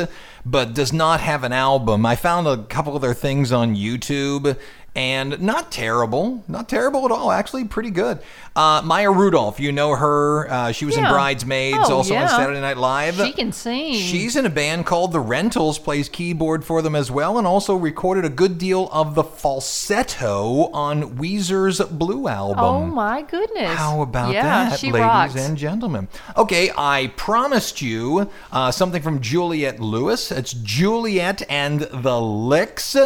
but 0.46 0.72
does 0.72 0.90
not 0.90 1.20
have 1.20 1.44
an 1.44 1.52
album. 1.52 2.06
I 2.06 2.16
found 2.16 2.46
a 2.46 2.62
couple 2.64 2.96
of 2.96 3.02
their 3.02 3.12
things 3.12 3.52
on 3.52 3.76
YouTube. 3.76 4.58
And 4.94 5.40
not 5.40 5.70
terrible, 5.70 6.42
not 6.48 6.68
terrible 6.68 7.04
at 7.04 7.12
all. 7.12 7.30
Actually, 7.30 7.64
pretty 7.64 7.90
good. 7.90 8.18
Uh, 8.56 8.82
Maya 8.84 9.12
Rudolph, 9.12 9.60
you 9.60 9.70
know 9.70 9.94
her. 9.94 10.50
Uh, 10.50 10.72
she 10.72 10.84
was 10.84 10.96
in 10.96 11.04
Bridesmaids, 11.04 11.88
Oh, 11.88 11.98
also 11.98 12.16
on. 12.16 12.28
Saturday 12.28 12.60
Night 12.60 12.76
Live. 12.76 13.14
She 13.14 13.32
can 13.32 13.52
sing. 13.52 13.94
She's 13.94 14.34
in 14.34 14.46
a 14.46 14.50
band 14.50 14.86
called 14.86 15.12
The 15.12 15.20
Rentals, 15.20 15.78
plays 15.78 16.08
keyboard 16.08 16.64
for 16.64 16.82
them 16.82 16.96
as 16.96 17.08
well, 17.08 17.38
and 17.38 17.46
also 17.46 17.76
recorded 17.76 18.24
a 18.24 18.28
good 18.28 18.58
deal 18.58 18.88
of 18.92 19.14
the 19.14 19.22
falsetto 19.22 20.70
on 20.72 21.16
Weezer's 21.16 21.80
Blue 21.80 22.26
album. 22.26 22.58
Oh 22.64 22.84
my 22.86 23.22
goodness. 23.22 23.76
How 23.76 24.02
about 24.02 24.32
yeah, 24.32 24.70
that, 24.70 24.82
ladies 24.82 25.00
rocks. 25.00 25.36
and 25.36 25.56
gentlemen? 25.56 26.08
Okay, 26.36 26.72
I 26.76 27.12
promised 27.16 27.80
you 27.80 28.28
uh, 28.50 28.72
something 28.72 29.02
from 29.02 29.20
Juliette 29.20 29.78
Lewis. 29.78 30.32
It's 30.32 30.52
Juliette 30.52 31.42
and 31.48 31.80
the 31.82 32.20
Licks. 32.20 32.96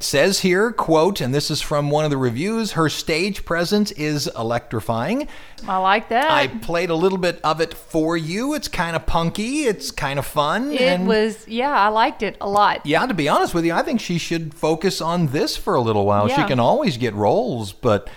Says 0.00 0.40
here, 0.40 0.70
quote, 0.72 1.20
and 1.20 1.34
this 1.34 1.50
is 1.50 1.60
from 1.62 1.88
one 1.90 2.04
of 2.04 2.10
the 2.10 2.16
reviews 2.16 2.72
her 2.72 2.88
stage 2.88 3.44
presence 3.44 3.90
is 3.92 4.26
electrifying. 4.36 5.28
I 5.66 5.78
like 5.78 6.08
that. 6.10 6.30
I 6.30 6.48
played 6.48 6.90
a 6.90 6.94
little 6.94 7.16
bit 7.16 7.40
of 7.42 7.60
it 7.60 7.72
for 7.72 8.16
you. 8.16 8.54
It's 8.54 8.68
kind 8.68 8.96
of 8.96 9.06
punky, 9.06 9.62
it's 9.64 9.90
kind 9.90 10.18
of 10.18 10.26
fun. 10.26 10.72
it 10.72 10.80
and 10.80 11.06
was, 11.06 11.46
yeah, 11.48 11.70
I 11.70 11.88
liked 11.88 12.22
it 12.22 12.36
a 12.40 12.48
lot. 12.48 12.84
yeah, 12.84 13.06
to 13.06 13.14
be 13.14 13.28
honest 13.28 13.54
with 13.54 13.64
you, 13.64 13.72
I 13.72 13.82
think 13.82 14.00
she 14.00 14.18
should 14.18 14.52
focus 14.52 15.00
on 15.00 15.28
this 15.28 15.56
for 15.56 15.74
a 15.74 15.80
little 15.80 16.04
while. 16.04 16.28
She 16.28 16.42
can 16.44 16.60
always 16.60 16.96
get 16.96 17.14
roles, 17.14 17.72
but 17.72 18.10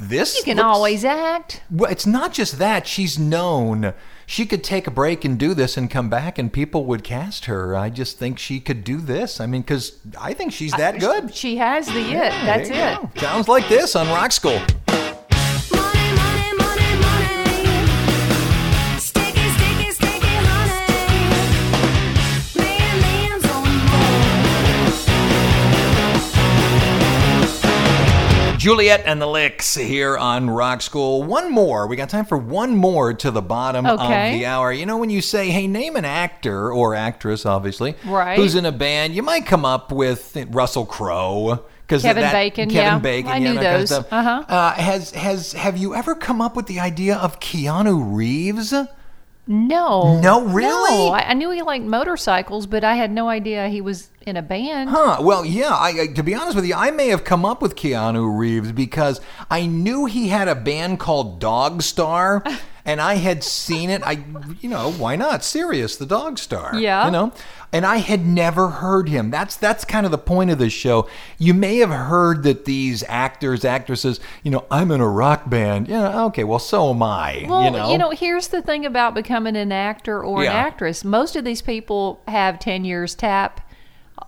this 0.00 0.38
You 0.38 0.44
can 0.44 0.56
looks- 0.56 0.64
always 0.66 1.04
act. 1.04 1.62
Well, 1.70 1.90
it's 1.90 2.06
not 2.06 2.32
just 2.32 2.58
that. 2.58 2.86
She's 2.86 3.18
known. 3.18 3.92
She 4.30 4.46
could 4.46 4.62
take 4.62 4.86
a 4.86 4.92
break 4.92 5.24
and 5.24 5.36
do 5.36 5.54
this 5.54 5.76
and 5.76 5.90
come 5.90 6.08
back, 6.08 6.38
and 6.38 6.52
people 6.52 6.84
would 6.84 7.02
cast 7.02 7.46
her. 7.46 7.74
I 7.74 7.90
just 7.90 8.16
think 8.16 8.38
she 8.38 8.60
could 8.60 8.84
do 8.84 8.98
this. 8.98 9.40
I 9.40 9.46
mean, 9.46 9.62
because 9.62 9.98
I 10.16 10.34
think 10.34 10.52
she's 10.52 10.70
that 10.74 11.00
good. 11.00 11.34
She 11.34 11.56
has 11.56 11.88
the 11.88 11.98
it. 11.98 12.30
That's 12.46 12.68
it. 12.68 12.74
go. 12.74 13.10
Sounds 13.16 13.48
like 13.48 13.68
this 13.68 13.96
on 13.96 14.06
Rock 14.06 14.30
School. 14.30 14.60
Juliette 28.60 29.04
and 29.06 29.22
the 29.22 29.26
Licks 29.26 29.74
here 29.74 30.18
on 30.18 30.50
Rock 30.50 30.82
School. 30.82 31.22
One 31.22 31.50
more. 31.50 31.86
We 31.86 31.96
got 31.96 32.10
time 32.10 32.26
for 32.26 32.36
one 32.36 32.76
more 32.76 33.14
to 33.14 33.30
the 33.30 33.40
bottom 33.40 33.86
Okay. 33.86 34.34
of 34.34 34.38
the 34.38 34.44
hour. 34.44 34.70
You 34.70 34.84
know, 34.84 34.98
when 34.98 35.08
you 35.08 35.22
say, 35.22 35.48
hey, 35.48 35.66
name 35.66 35.96
an 35.96 36.04
actor 36.04 36.70
or 36.70 36.94
actress, 36.94 37.46
obviously, 37.46 37.94
Right. 38.04 38.38
who's 38.38 38.54
in 38.54 38.66
a 38.66 38.70
band, 38.72 39.14
you 39.14 39.22
might 39.22 39.46
come 39.46 39.64
up 39.64 39.90
with 39.90 40.36
Russell 40.50 40.84
Crowe. 40.84 41.60
Kevin 41.88 42.16
that- 42.16 42.32
Bacon, 42.34 42.68
Kevin 42.68 42.84
yeah. 42.84 42.98
Bacon, 42.98 43.32
I 43.32 43.36
yeah, 43.38 43.48
knew 43.48 43.54
that 43.60 43.62
kind 43.62 43.82
of 43.82 43.88
those. 43.88 44.04
Uh-huh. 44.12 44.44
Uh, 44.46 44.72
has 44.74 45.10
has 45.12 45.52
have 45.54 45.78
you 45.78 45.94
ever 45.94 46.14
come 46.14 46.42
up 46.42 46.54
with 46.54 46.66
the 46.66 46.80
idea 46.80 47.16
of 47.16 47.40
Keanu 47.40 48.14
Reeves? 48.14 48.74
No. 49.46 50.20
No, 50.20 50.44
really? 50.44 51.06
No. 51.06 51.12
I, 51.12 51.30
I 51.30 51.32
knew 51.32 51.50
he 51.50 51.62
liked 51.62 51.86
motorcycles, 51.86 52.66
but 52.66 52.84
I 52.84 52.94
had 52.96 53.10
no 53.10 53.28
idea 53.30 53.68
he 53.68 53.80
was 53.80 54.10
in 54.26 54.36
a 54.36 54.42
band. 54.42 54.90
Huh. 54.90 55.18
Well, 55.20 55.44
yeah. 55.44 55.70
I, 55.70 56.02
I 56.02 56.06
to 56.08 56.22
be 56.22 56.34
honest 56.34 56.56
with 56.56 56.66
you, 56.66 56.74
I 56.74 56.90
may 56.90 57.08
have 57.08 57.24
come 57.24 57.44
up 57.44 57.62
with 57.62 57.74
Keanu 57.76 58.38
Reeves 58.38 58.72
because 58.72 59.20
I 59.50 59.66
knew 59.66 60.06
he 60.06 60.28
had 60.28 60.48
a 60.48 60.54
band 60.54 60.98
called 61.00 61.40
Dog 61.40 61.82
Star, 61.82 62.44
and 62.84 63.00
I 63.00 63.14
had 63.14 63.42
seen 63.42 63.88
it. 63.90 64.02
I, 64.04 64.24
you 64.60 64.68
know, 64.68 64.92
why 64.92 65.16
not? 65.16 65.42
Sirius, 65.44 65.96
the 65.96 66.06
Dog 66.06 66.38
Star. 66.38 66.76
Yeah. 66.76 67.06
You 67.06 67.10
know, 67.10 67.32
and 67.72 67.86
I 67.86 67.98
had 67.98 68.26
never 68.26 68.68
heard 68.68 69.08
him. 69.08 69.30
That's 69.30 69.56
that's 69.56 69.84
kind 69.84 70.04
of 70.04 70.12
the 70.12 70.18
point 70.18 70.50
of 70.50 70.58
this 70.58 70.72
show. 70.72 71.08
You 71.38 71.54
may 71.54 71.78
have 71.78 71.90
heard 71.90 72.42
that 72.42 72.64
these 72.64 73.02
actors, 73.08 73.64
actresses, 73.64 74.20
you 74.42 74.50
know, 74.50 74.66
I'm 74.70 74.90
in 74.90 75.00
a 75.00 75.08
rock 75.08 75.48
band. 75.48 75.88
Yeah. 75.88 76.24
Okay. 76.24 76.44
Well, 76.44 76.58
so 76.58 76.90
am 76.90 77.02
I. 77.02 77.46
Well, 77.48 77.90
you 77.90 77.96
know. 77.98 78.10
here's 78.10 78.48
the 78.48 78.60
thing 78.60 78.84
about 78.84 79.14
becoming 79.14 79.56
an 79.56 79.72
actor 79.72 80.22
or 80.22 80.42
Yeah. 80.42 80.50
an 80.50 80.56
actress. 80.56 81.04
Most 81.04 81.36
of 81.36 81.44
these 81.44 81.62
people 81.62 82.20
have 82.28 82.58
10 82.58 82.84
years 82.84 83.14
tap, 83.14 83.60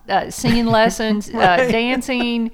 uh, 0.09 0.31
singing 0.31 0.67
lessons, 0.79 1.29
uh, 1.31 1.69
dancing, 1.71 2.51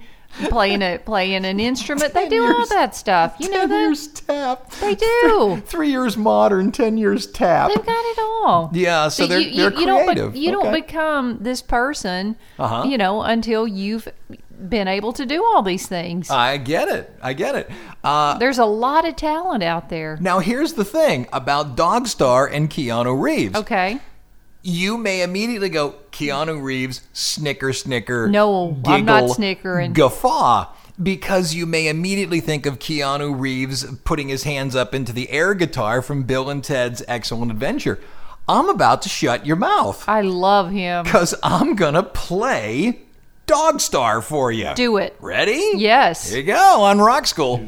playing 0.48 0.82
a 0.82 0.98
playing 0.98 1.44
an 1.44 1.58
instrument. 1.60 2.12
They 2.14 2.28
10 2.28 2.30
do 2.30 2.44
all 2.46 2.66
that 2.68 2.94
stuff. 2.94 3.36
You 3.38 3.48
know 3.50 3.60
ten 3.60 3.68
that? 3.70 3.76
years 3.78 4.08
tap. 4.08 4.70
They 4.72 4.94
do. 5.22 5.62
Three 5.66 5.90
years 5.90 6.16
modern, 6.16 6.70
ten 6.72 6.98
years 6.98 7.26
tap. 7.26 7.68
They've 7.68 7.84
got 7.86 8.04
it 8.04 8.18
all. 8.18 8.70
Yeah, 8.74 9.08
so 9.08 9.24
But 9.24 9.28
they're- 9.30 9.40
you, 9.40 9.56
they're 9.56 9.72
you, 9.72 9.80
you 9.80 9.86
don't 9.86 10.00
be- 10.00 10.12
creative. 10.14 10.36
you 10.36 10.50
don't 10.52 10.72
become 10.72 11.38
this 11.40 11.62
person, 11.62 12.36
Uh-huh. 12.58 12.84
you 12.86 12.98
know, 12.98 13.22
until 13.22 13.66
you've 13.66 14.08
been 14.68 14.88
able 14.88 15.12
to 15.12 15.24
do 15.24 15.44
all 15.44 15.62
these 15.62 15.86
things. 15.86 16.30
I 16.30 16.56
get 16.56 16.88
it. 16.88 17.14
I 17.22 17.32
get 17.32 17.54
it. 17.54 17.70
Uh, 18.02 18.36
There's 18.38 18.58
a 18.58 18.64
lot 18.64 19.06
of 19.06 19.14
talent 19.14 19.62
out 19.62 19.88
there. 19.88 20.18
now, 20.20 20.40
here's 20.40 20.72
the 20.72 20.84
thing 20.84 21.28
about 21.32 21.76
Dog 21.76 22.08
Star 22.08 22.46
and 22.48 22.68
Keanu 22.68 23.20
Reeves. 23.20 23.54
Okay. 23.56 24.00
You 24.62 24.98
may 24.98 25.22
immediately 25.22 25.68
go, 25.68 25.94
Keanu 26.10 26.62
Reeves, 26.62 27.02
snicker, 27.12 27.72
snicker. 27.72 28.28
No, 28.28 28.76
I'm 28.84 29.04
not 29.04 29.20
giggle, 29.20 29.34
snickering. 29.34 29.92
Guffaw. 29.92 30.66
Because 31.00 31.54
you 31.54 31.64
may 31.64 31.86
immediately 31.86 32.40
think 32.40 32.66
of 32.66 32.80
Keanu 32.80 33.38
Reeves 33.38 33.86
putting 34.02 34.28
his 34.28 34.42
hands 34.42 34.74
up 34.74 34.96
into 34.96 35.12
the 35.12 35.30
air 35.30 35.54
guitar 35.54 36.02
from 36.02 36.24
Bill 36.24 36.50
and 36.50 36.62
Ted's 36.62 37.04
Excellent 37.06 37.52
Adventure. 37.52 38.00
I'm 38.48 38.68
about 38.68 39.02
to 39.02 39.08
shut 39.08 39.46
your 39.46 39.56
mouth 39.56 40.08
I 40.08 40.22
love 40.22 40.70
him. 40.70 41.04
because 41.04 41.34
I'm 41.42 41.76
going 41.76 41.94
to 41.94 42.02
play 42.02 43.02
Dog 43.46 43.80
Star 43.80 44.20
for 44.20 44.50
you. 44.50 44.72
Do 44.74 44.96
it. 44.96 45.16
Ready? 45.20 45.72
Yes. 45.76 46.30
Here 46.30 46.40
you 46.40 46.46
go 46.46 46.82
on 46.82 46.98
Rock 46.98 47.26
School. 47.26 47.58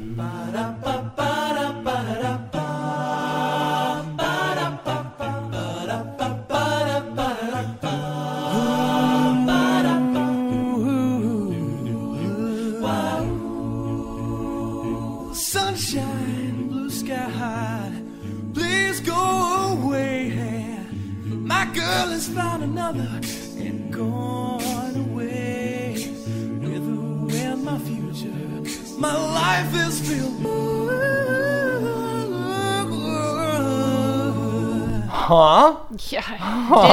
Huh? 35.31 35.77
Yeah. 36.09 36.23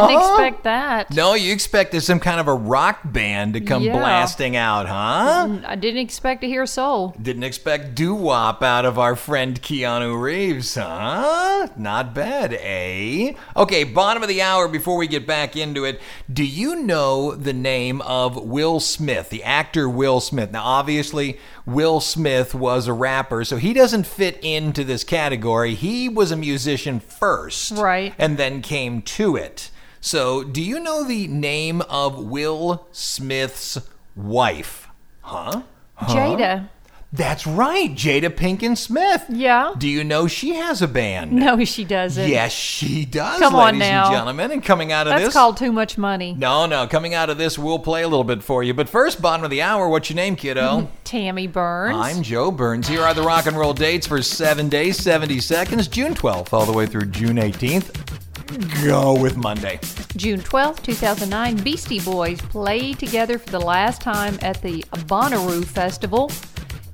Didn't 0.05 0.19
expect 0.19 0.63
that. 0.65 1.11
No, 1.11 1.33
you 1.33 1.51
expected 1.51 2.01
some 2.01 2.19
kind 2.19 2.39
of 2.39 2.47
a 2.47 2.53
rock 2.53 2.99
band 3.03 3.55
to 3.55 3.61
come 3.61 3.81
Yeah. 3.81 3.93
blasting 3.97 4.55
out, 4.55 4.85
huh? 4.87 5.57
I 5.65 5.75
didn't 5.75 6.01
expect 6.01 6.41
to 6.41 6.47
hear 6.47 6.67
soul. 6.67 7.15
Didn't 7.19 7.41
expect 7.41 7.95
doo 7.95 8.13
wop 8.13 8.61
out 8.61 8.85
of 8.85 8.99
our 8.99 9.15
friend 9.15 9.59
Keanu 9.59 10.21
Reeves, 10.21 10.75
huh? 10.75 11.67
Not 11.77 12.13
bad, 12.13 12.53
eh? 12.53 13.33
Okay, 13.55 13.83
bottom 13.83 14.21
of 14.21 14.29
the 14.29 14.43
hour 14.43 14.67
before 14.67 14.97
we 14.97 15.07
get 15.07 15.25
back 15.25 15.55
into 15.55 15.83
it. 15.83 15.99
Do 16.31 16.45
you 16.45 16.75
know 16.75 17.33
the 17.33 17.53
name 17.53 18.01
of 18.01 18.35
Will 18.35 18.79
Smith, 18.79 19.31
the 19.31 19.43
actor 19.43 19.89
Will 19.89 20.19
Smith? 20.19 20.51
Now, 20.51 20.63
obviously, 20.63 21.39
Will 21.67 21.99
Smith 21.99 22.55
was 22.55 22.87
a 22.87 22.93
rapper, 22.93 23.43
so 23.43 23.57
he 23.57 23.73
doesn't 23.73 24.07
fit 24.07 24.39
into 24.41 24.85
this 24.85 25.03
category. 25.03 25.75
He 25.75 26.07
was 26.07 26.31
a 26.31 26.37
musician 26.37 27.01
first, 27.01 27.73
Right. 27.73 28.13
And 28.17 28.37
then 28.37 28.61
came 28.61 29.01
to 29.01 29.35
it. 29.35 29.69
So, 29.99 30.45
do 30.45 30.61
you 30.63 30.79
know 30.79 31.03
the 31.03 31.27
name 31.27 31.81
of 31.81 32.17
Will 32.23 32.87
Smith's 32.93 33.77
wife? 34.15 34.87
Huh? 35.19 35.63
Jada. 35.99 36.69
That's 37.13 37.47
right, 37.47 37.89
Jada 37.95 38.29
Pinkett 38.29 38.77
Smith. 38.77 39.23
Yeah. 39.29 39.73
Do 39.77 39.87
you 39.87 40.03
know 40.03 40.27
she 40.27 40.55
has 40.55 40.81
a 40.81 40.89
band? 40.89 41.31
No, 41.31 41.63
she 41.63 41.85
doesn't. 41.85 42.27
Yes, 42.27 42.51
she 42.51 43.05
does, 43.05 43.39
Come 43.39 43.55
on 43.55 43.75
ladies 43.75 43.79
now. 43.79 44.07
and 44.07 44.13
gentlemen. 44.13 44.51
And 44.51 44.61
coming 44.63 44.91
out 44.91 45.07
of 45.07 45.11
That's 45.13 45.25
this, 45.25 45.33
called 45.33 45.55
too 45.55 45.71
much 45.71 45.97
money. 45.97 46.33
no, 46.33 46.65
no, 46.65 46.85
coming 46.85 47.13
out 47.13 47.29
of 47.29 47.37
this, 47.37 47.57
we'll 47.57 47.79
play 47.79 48.03
a 48.03 48.07
little 48.09 48.25
bit 48.25 48.43
for 48.43 48.61
you. 48.61 48.73
But 48.73 48.89
first, 48.89 49.21
bottom 49.21 49.45
of 49.45 49.49
the 49.51 49.61
hour, 49.61 49.87
what's 49.87 50.09
your 50.09 50.15
name, 50.17 50.35
kiddo? 50.35 50.89
Tammy 51.05 51.47
Burns. 51.47 51.95
I'm 51.97 52.23
Joe 52.23 52.51
Burns. 52.51 52.89
Here 52.89 53.01
are 53.03 53.13
the 53.13 53.21
rock 53.23 53.45
and 53.45 53.55
roll 53.57 53.73
dates 53.73 54.05
for 54.05 54.21
seven 54.21 54.67
days, 54.67 54.97
70 54.97 55.39
seconds, 55.39 55.87
June 55.87 56.13
12th, 56.13 56.51
all 56.51 56.65
the 56.65 56.73
way 56.73 56.87
through 56.87 57.05
June 57.05 57.37
18th. 57.37 58.83
Go 58.85 59.13
with 59.19 59.37
Monday. 59.37 59.79
June 60.17 60.39
12th, 60.41 60.83
2009, 60.83 61.57
Beastie 61.63 61.99
Boys 62.01 62.41
played 62.41 62.99
together 62.99 63.37
for 63.39 63.49
the 63.49 63.59
last 63.59 64.01
time 64.01 64.37
at 64.41 64.61
the 64.61 64.83
Bonnaroo 65.07 65.63
Festival. 65.65 66.29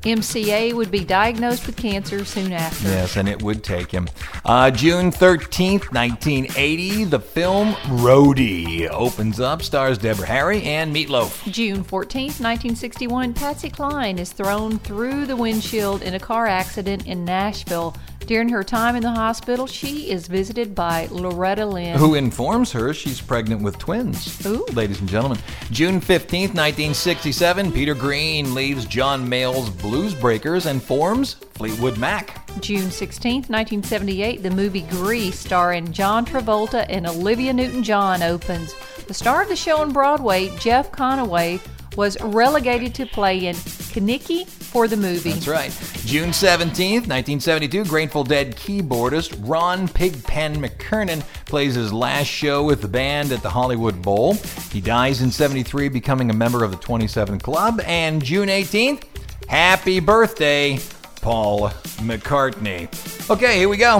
MCA 0.04 0.74
would 0.74 0.92
be 0.92 1.04
diagnosed 1.04 1.66
with 1.66 1.78
cancer 1.78 2.26
soon 2.26 2.52
after. 2.52 2.88
Yes, 2.90 3.16
and 3.16 3.30
it 3.30 3.42
would 3.42 3.64
take 3.64 3.90
him. 3.90 4.10
Uh, 4.44 4.70
June 4.70 5.12
13th, 5.12 5.94
1980, 5.94 7.06
the 7.06 7.20
film 7.20 7.74
Roadie 8.02 8.90
opens 8.90 9.40
up, 9.40 9.62
stars 9.62 9.98
Deborah 9.98 10.28
Harry 10.28 10.62
and 10.64 10.94
Meatloaf. 10.94 11.50
June 11.52 11.84
14th, 11.84 12.42
1961, 12.42 13.34
Patsy 13.34 13.70
Cline 13.70 14.20
is 14.20 14.34
thrown 14.34 14.78
through 14.80 15.26
the 15.26 15.36
windshield 15.36 16.02
in 16.02 16.16
a 16.16 16.20
car 16.20 16.48
accident 16.48 17.08
in 17.08 17.24
Nashville. 17.24 17.96
During 18.26 18.50
her 18.50 18.64
time 18.64 18.96
in 18.96 19.04
the 19.04 19.12
hospital, 19.12 19.68
she 19.68 20.10
is 20.10 20.28
visited 20.28 20.74
by 20.74 21.08
Loretta 21.12 21.66
Lynn. 21.66 21.98
who 21.98 22.16
informs 22.16 22.72
her 22.72 22.94
she's 22.94 23.20
pregnant 23.20 23.62
with 23.62 23.78
twins. 23.78 24.46
Ooh. 24.46 24.66
Ladies 24.74 25.02
and 25.02 25.10
gentlemen, 25.10 25.38
June 25.72 26.00
15th, 26.00 26.56
1967, 26.56 27.72
Peter 27.74 27.94
Green 27.94 28.54
leaves 28.54 28.86
John 28.86 29.28
Mayall's 29.28 29.70
Blues 29.70 30.16
Breakers 30.16 30.66
and 30.68 30.82
forms 30.82 31.34
Fleetwood 31.34 31.98
Mac. 31.98 32.40
June 32.62 32.86
16th, 32.88 33.50
1978, 33.50 34.42
the 34.42 34.52
movie 34.52 34.84
Grease, 34.84 35.38
starring 35.38 35.92
John 35.92 36.26
Travolta 36.26 36.86
and 36.88 37.06
Olivia 37.06 37.52
Newton 37.52 37.84
John, 37.84 38.24
opens. 38.24 38.74
The 39.08 39.14
star 39.14 39.42
of 39.42 39.50
the 39.50 39.56
show 39.56 39.78
on 39.82 39.92
Broadway, 39.92 40.56
Jeff 40.60 40.92
Conaway, 40.92 41.60
was 41.96 42.20
relegated 42.22 42.94
to 42.96 43.06
play 43.06 43.46
in 43.48 43.56
Kenickie 43.56 44.48
for 44.48 44.88
the 44.88 44.98
movie. 44.98 45.32
That's 45.34 45.48
right. 45.48 45.72
June 46.06 46.30
17th, 46.30 47.08
1972, 47.08 47.86
Grateful 47.86 48.24
Dead 48.24 48.56
keyboardist 48.56 49.38
Ron 49.48 49.88
Pigpen 49.88 50.56
McKernan 50.62 51.22
plays 51.46 51.76
his 51.76 51.94
last 51.94 52.28
show 52.28 52.64
with 52.64 52.82
the 52.82 52.88
band 52.88 53.32
at 53.32 53.42
the 53.44 53.50
Hollywood 53.50 54.02
Bowl. 54.02 54.34
He 54.72 54.82
dies 54.82 55.22
in 55.22 55.32
73, 55.32 55.90
becoming 55.90 56.30
a 56.30 56.34
member 56.34 56.64
of 56.64 56.72
the 56.72 56.78
27 56.78 57.40
Club. 57.40 57.82
And 57.86 58.24
June 58.24 58.50
18th, 58.50 59.04
happy 59.48 60.00
birthday, 60.00 60.80
Paul 61.22 61.70
McCartney. 62.02 62.90
Okay, 63.30 63.60
here 63.60 63.70
we 63.70 63.78
go. 63.78 64.00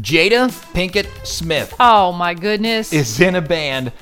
Jada 0.00 0.48
Pinkett 0.72 1.06
Smith 1.24 1.72
Oh 1.78 2.10
my 2.12 2.34
goodness. 2.34 2.92
is 2.92 3.20
in 3.20 3.36
a 3.36 3.40
band, 3.40 3.92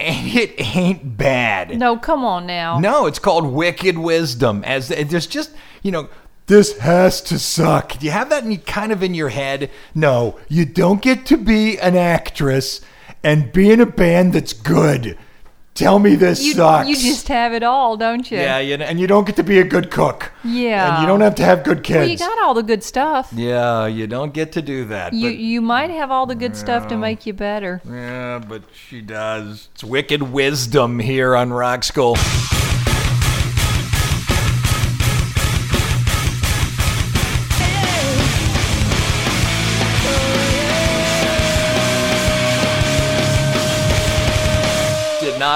and 0.00 0.26
it 0.36 0.54
ain't 0.76 1.16
bad. 1.16 1.78
no, 1.78 1.96
come 1.96 2.24
on 2.24 2.46
now. 2.46 2.78
No, 2.78 3.06
it's 3.06 3.18
called 3.18 3.46
Wicked 3.46 3.98
Wisdom. 3.98 4.64
As 4.64 4.88
there's 4.88 5.26
just, 5.26 5.54
you 5.82 5.92
know, 5.92 6.08
this 6.46 6.78
has 6.78 7.20
to 7.22 7.38
suck. 7.38 7.98
Do 7.98 8.06
you 8.06 8.12
have 8.12 8.30
that 8.30 8.44
in, 8.44 8.56
kind 8.58 8.90
of 8.90 9.02
in 9.02 9.14
your 9.14 9.28
head? 9.28 9.70
No, 9.94 10.38
you 10.48 10.64
don't 10.64 11.00
get 11.00 11.24
to 11.26 11.36
be 11.36 11.78
an 11.78 11.94
actress 11.96 12.80
and 13.22 13.52
be 13.52 13.70
in 13.70 13.80
a 13.80 13.86
band 13.86 14.32
that's 14.32 14.52
good. 14.52 15.16
Tell 15.80 15.98
me 15.98 16.14
this 16.14 16.44
You, 16.44 16.52
sucks. 16.52 16.88
you 16.90 16.94
just 16.94 17.28
have 17.28 17.54
it 17.54 17.62
all, 17.62 17.96
don't 17.96 18.30
you? 18.30 18.36
yeah, 18.36 18.58
you 18.58 18.76
know, 18.76 18.84
and 18.84 19.00
you 19.00 19.06
don't 19.06 19.24
get 19.26 19.36
to 19.36 19.42
be 19.42 19.58
a 19.60 19.64
good 19.64 19.90
cook. 19.90 20.30
Yeah. 20.44 20.92
and 20.96 21.00
you 21.02 21.08
don't 21.08 21.22
have 21.22 21.34
to 21.36 21.42
have 21.42 21.64
good 21.64 21.82
kids. 21.82 21.98
Well, 22.00 22.08
you 22.08 22.18
got 22.18 22.38
all 22.44 22.52
the 22.52 22.62
good 22.62 22.82
stuff. 22.84 23.32
yeah, 23.34 23.86
you 23.86 24.06
don't 24.06 24.34
get 24.34 24.52
to 24.52 24.62
do 24.62 24.84
that. 24.86 25.14
You 25.14 25.30
but, 25.30 25.38
you 25.38 25.62
might 25.62 25.88
have 25.88 26.10
all 26.10 26.26
the 26.26 26.34
good 26.34 26.54
stuff 26.54 26.86
to 26.88 26.98
make 26.98 27.24
you 27.24 27.32
better. 27.32 27.80
yeah, 27.90 28.40
but 28.46 28.62
she 28.74 29.00
does. 29.00 29.70
It's 29.72 29.82
Wicked 29.82 30.22
Wisdom 30.22 30.98
here 30.98 31.34
on 31.34 31.50
Rock 31.50 31.82
School. 31.84 32.16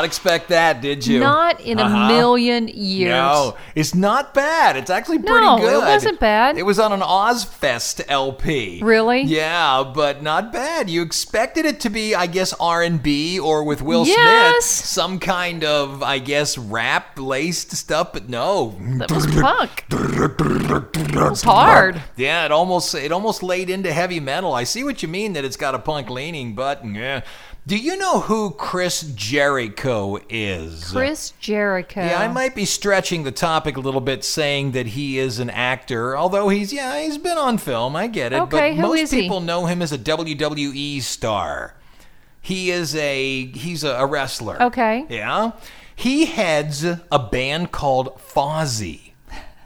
Not 0.05 0.09
expect 0.11 0.49
that, 0.51 0.83
did 0.83 1.07
you? 1.07 1.19
Not 1.21 1.61
in 1.63 1.79
a 1.79 1.83
Uh-huh. 1.85 2.09
million 2.09 2.69
years. 2.69 3.11
No, 3.11 3.57
it's 3.75 3.95
not 3.95 4.35
bad. 4.35 4.77
It's 4.77 4.91
actually 4.91 5.19
pretty 5.19 5.47
good. 5.47 5.63
No, 5.63 5.81
it 5.81 5.81
wasn't 5.81 6.21
bad. 6.21 6.59
It 6.59 6.65
was 6.65 6.79
on 6.79 6.93
an 6.93 7.01
Ozzfest 7.01 8.03
LP. 8.09 8.81
Really? 8.83 9.23
Yeah, 9.23 9.83
but 9.95 10.23
not 10.23 10.53
bad. 10.53 10.91
You 10.91 11.01
expected 11.01 11.65
it 11.65 11.81
to 11.81 11.89
be, 11.91 12.15
I 12.15 12.27
guess, 12.27 12.53
R 12.61 12.83
and 12.83 13.03
B 13.03 13.39
or 13.41 13.65
with 13.65 13.81
Will 13.81 14.05
Yes. 14.07 14.67
Smith, 14.67 14.87
some 14.89 15.19
kind 15.19 15.65
of, 15.65 16.03
I 16.03 16.19
guess, 16.19 16.59
rap 16.59 17.19
laced 17.19 17.75
stuff. 17.75 18.13
But 18.13 18.29
no, 18.29 18.77
That 18.99 19.11
was 19.11 19.27
punk. 19.41 19.85
It 19.91 21.15
was 21.17 21.43
hard. 21.43 22.03
yeah, 22.17 22.45
it 22.45 22.53
almost 22.53 22.95
it 22.95 23.11
almost 23.11 23.43
laid 23.43 23.71
into 23.71 23.91
heavy 23.93 24.21
metal. 24.21 24.53
I 24.53 24.65
see 24.65 24.85
what 24.85 25.03
you 25.03 25.09
mean 25.09 25.33
that 25.33 25.45
it's 25.47 25.57
got 25.57 25.75
a 25.75 25.79
punk 25.79 26.11
leaning, 26.11 26.55
but 26.55 26.85
yeah. 26.85 27.23
Do 27.67 27.79
you 27.79 27.97
know 27.97 28.21
who 28.21 28.51
Chris 28.51 29.01
Jericho 29.15 30.19
is? 30.29 30.91
Chris 30.91 31.33
Jericho. 31.41 32.01
Yeah, 32.05 32.21
I 32.21 32.29
might 32.29 32.55
be 32.55 32.67
stretching 32.67 33.23
the 33.25 33.33
topic 33.33 33.79
a 33.79 33.81
little 33.81 34.03
bit 34.03 34.23
saying 34.23 34.73
that 34.73 34.89
he 34.89 35.19
is 35.19 35.39
an 35.39 35.49
actor, 35.49 36.15
although 36.15 36.51
he's 36.51 36.75
yeah, 36.75 37.01
he's 37.01 37.17
been 37.17 37.39
on 37.39 37.57
film. 37.57 37.97
I 37.97 38.07
get 38.07 38.35
it, 38.35 38.41
Okay, 38.43 38.73
but 38.73 38.77
who 38.77 38.83
most 38.89 39.01
is 39.01 39.11
he? 39.13 39.23
people 39.23 39.41
know 39.41 39.65
him 39.65 39.81
as 39.81 39.93
a 39.93 39.99
WWE 39.99 41.01
star. 41.01 41.75
He 42.43 42.71
is 42.71 42.95
a 42.97 43.47
he's 43.47 43.83
a, 43.83 43.93
a 43.93 44.05
wrestler. 44.05 44.63
Okay. 44.65 45.07
Yeah. 45.09 45.53
He 45.97 46.27
heads 46.27 46.85
a 46.85 47.19
band 47.19 47.73
called 47.73 48.19
Fozzy. 48.19 49.13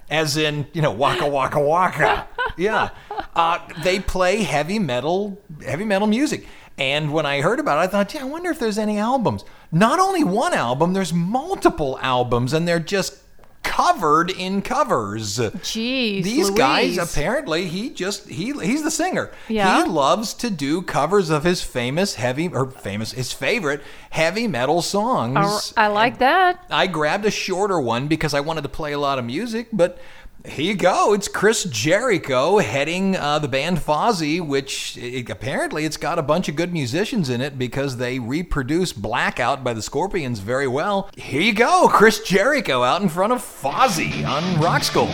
As 0.08 0.36
in, 0.36 0.68
you 0.72 0.82
know, 0.82 0.92
waka 0.92 1.26
waka 1.28 1.58
waka. 1.60 2.26
Yeah. 2.56 2.90
Uh, 3.36 3.60
they 3.84 4.00
play 4.00 4.42
heavy 4.42 4.78
metal 4.80 5.40
heavy 5.64 5.84
metal 5.84 6.06
music. 6.08 6.46
And 6.78 7.12
when 7.12 7.26
I 7.26 7.40
heard 7.40 7.58
about 7.60 7.78
it, 7.78 7.82
I 7.82 7.86
thought, 7.88 8.14
yeah, 8.14 8.22
I 8.22 8.24
wonder 8.24 8.50
if 8.50 8.58
there's 8.58 8.78
any 8.78 8.98
albums. 8.98 9.44
Not 9.72 9.98
only 9.98 10.24
one 10.24 10.54
album, 10.54 10.92
there's 10.92 11.12
multiple 11.12 11.98
albums, 12.00 12.52
and 12.52 12.66
they're 12.66 12.78
just 12.78 13.18
covered 13.64 14.30
in 14.30 14.62
covers. 14.62 15.38
Jeez. 15.38 16.22
These 16.22 16.50
guys 16.50 16.96
apparently 16.96 17.66
he 17.66 17.90
just 17.90 18.28
he 18.28 18.52
he's 18.52 18.82
the 18.82 18.90
singer. 18.90 19.30
Yeah. 19.48 19.84
He 19.84 19.88
loves 19.88 20.34
to 20.34 20.50
do 20.50 20.82
covers 20.82 21.30
of 21.30 21.44
his 21.44 21.62
famous 21.62 22.14
heavy 22.14 22.48
or 22.48 22.70
famous 22.70 23.12
his 23.12 23.32
favorite 23.32 23.82
heavy 24.10 24.46
metal 24.46 24.80
songs. 24.80 25.74
I, 25.76 25.84
I 25.84 25.86
like 25.88 26.18
that. 26.18 26.64
I 26.70 26.86
grabbed 26.86 27.26
a 27.26 27.30
shorter 27.30 27.78
one 27.78 28.08
because 28.08 28.34
I 28.34 28.40
wanted 28.40 28.62
to 28.62 28.68
play 28.68 28.92
a 28.92 28.98
lot 28.98 29.18
of 29.18 29.24
music, 29.24 29.68
but 29.72 29.98
here 30.44 30.64
you 30.64 30.74
go. 30.74 31.12
It's 31.14 31.28
Chris 31.28 31.64
Jericho 31.64 32.58
heading 32.58 33.16
uh, 33.16 33.38
the 33.38 33.48
band 33.48 33.78
Fozzy, 33.78 34.40
which 34.40 34.96
it, 34.96 35.28
apparently 35.30 35.84
it's 35.84 35.96
got 35.96 36.18
a 36.18 36.22
bunch 36.22 36.48
of 36.48 36.56
good 36.56 36.72
musicians 36.72 37.28
in 37.28 37.40
it 37.40 37.58
because 37.58 37.96
they 37.96 38.18
reproduce 38.18 38.92
Blackout 38.92 39.64
by 39.64 39.72
the 39.72 39.82
Scorpions 39.82 40.38
very 40.38 40.68
well. 40.68 41.10
Here 41.16 41.42
you 41.42 41.54
go, 41.54 41.88
Chris 41.88 42.20
Jericho 42.20 42.82
out 42.82 43.02
in 43.02 43.08
front 43.08 43.32
of 43.32 43.40
Fozzy 43.40 44.26
on 44.26 44.60
Rock 44.60 44.84
School. 44.84 45.12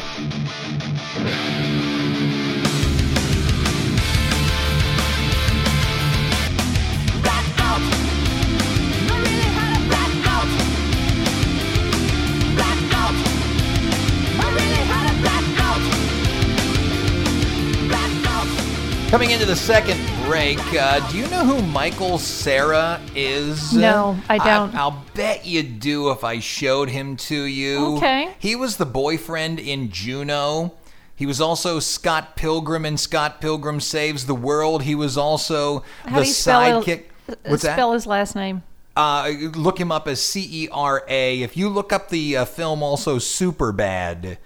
Coming 19.14 19.30
into 19.30 19.46
the 19.46 19.54
second 19.54 20.00
break, 20.26 20.58
uh, 20.74 20.98
do 21.08 21.18
you 21.18 21.28
know 21.28 21.44
who 21.44 21.62
Michael 21.68 22.18
Cera 22.18 23.00
is? 23.14 23.72
No, 23.72 24.18
I 24.28 24.38
don't. 24.38 24.74
I, 24.74 24.86
will 24.88 25.04
bet 25.14 25.46
you 25.46 25.62
do 25.62 26.10
if 26.10 26.24
I 26.24 26.40
showed 26.40 26.88
him 26.88 27.16
to 27.18 27.44
you. 27.44 27.94
Okay. 27.94 28.34
He 28.40 28.56
was 28.56 28.76
the 28.76 28.84
boyfriend 28.84 29.60
in 29.60 29.92
Juno. 29.92 30.74
He 31.14 31.26
was 31.26 31.40
also 31.40 31.78
Scott 31.78 32.34
Pilgrim 32.34 32.84
in 32.84 32.96
Scott 32.96 33.40
Pilgrim 33.40 33.78
Saves 33.78 34.26
the 34.26 34.34
World. 34.34 34.82
He 34.82 34.96
was 34.96 35.16
also 35.16 35.84
How 36.06 36.18
the 36.18 36.26
spell 36.26 36.82
sidekick. 36.82 37.04
His, 37.28 37.36
What's 37.44 37.62
that? 37.62 37.74
spell 37.74 37.92
his 37.92 38.08
last 38.08 38.34
name? 38.34 38.64
Uh, 38.96 39.30
look 39.54 39.78
him 39.78 39.92
up 39.92 40.08
as 40.08 40.20
C 40.20 40.64
E 40.64 40.68
R 40.72 41.04
A. 41.06 41.40
If 41.40 41.56
you 41.56 41.68
look 41.68 41.92
up 41.92 42.08
the 42.08 42.38
uh, 42.38 42.44
film 42.46 42.82
also 42.82 43.20
Super 43.20 43.70
Bad, 43.70 44.38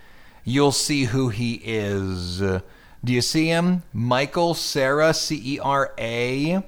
you'll 0.44 0.72
see 0.72 1.04
who 1.04 1.31
he 1.31 1.54
is. 1.64 2.42
Do 3.04 3.12
you 3.12 3.20
see 3.20 3.46
him? 3.46 3.82
Michael 3.92 4.54
Cera, 4.54 5.14
C 5.14 5.54
E 5.54 5.58
R 5.58 5.92
A. 5.98 6.62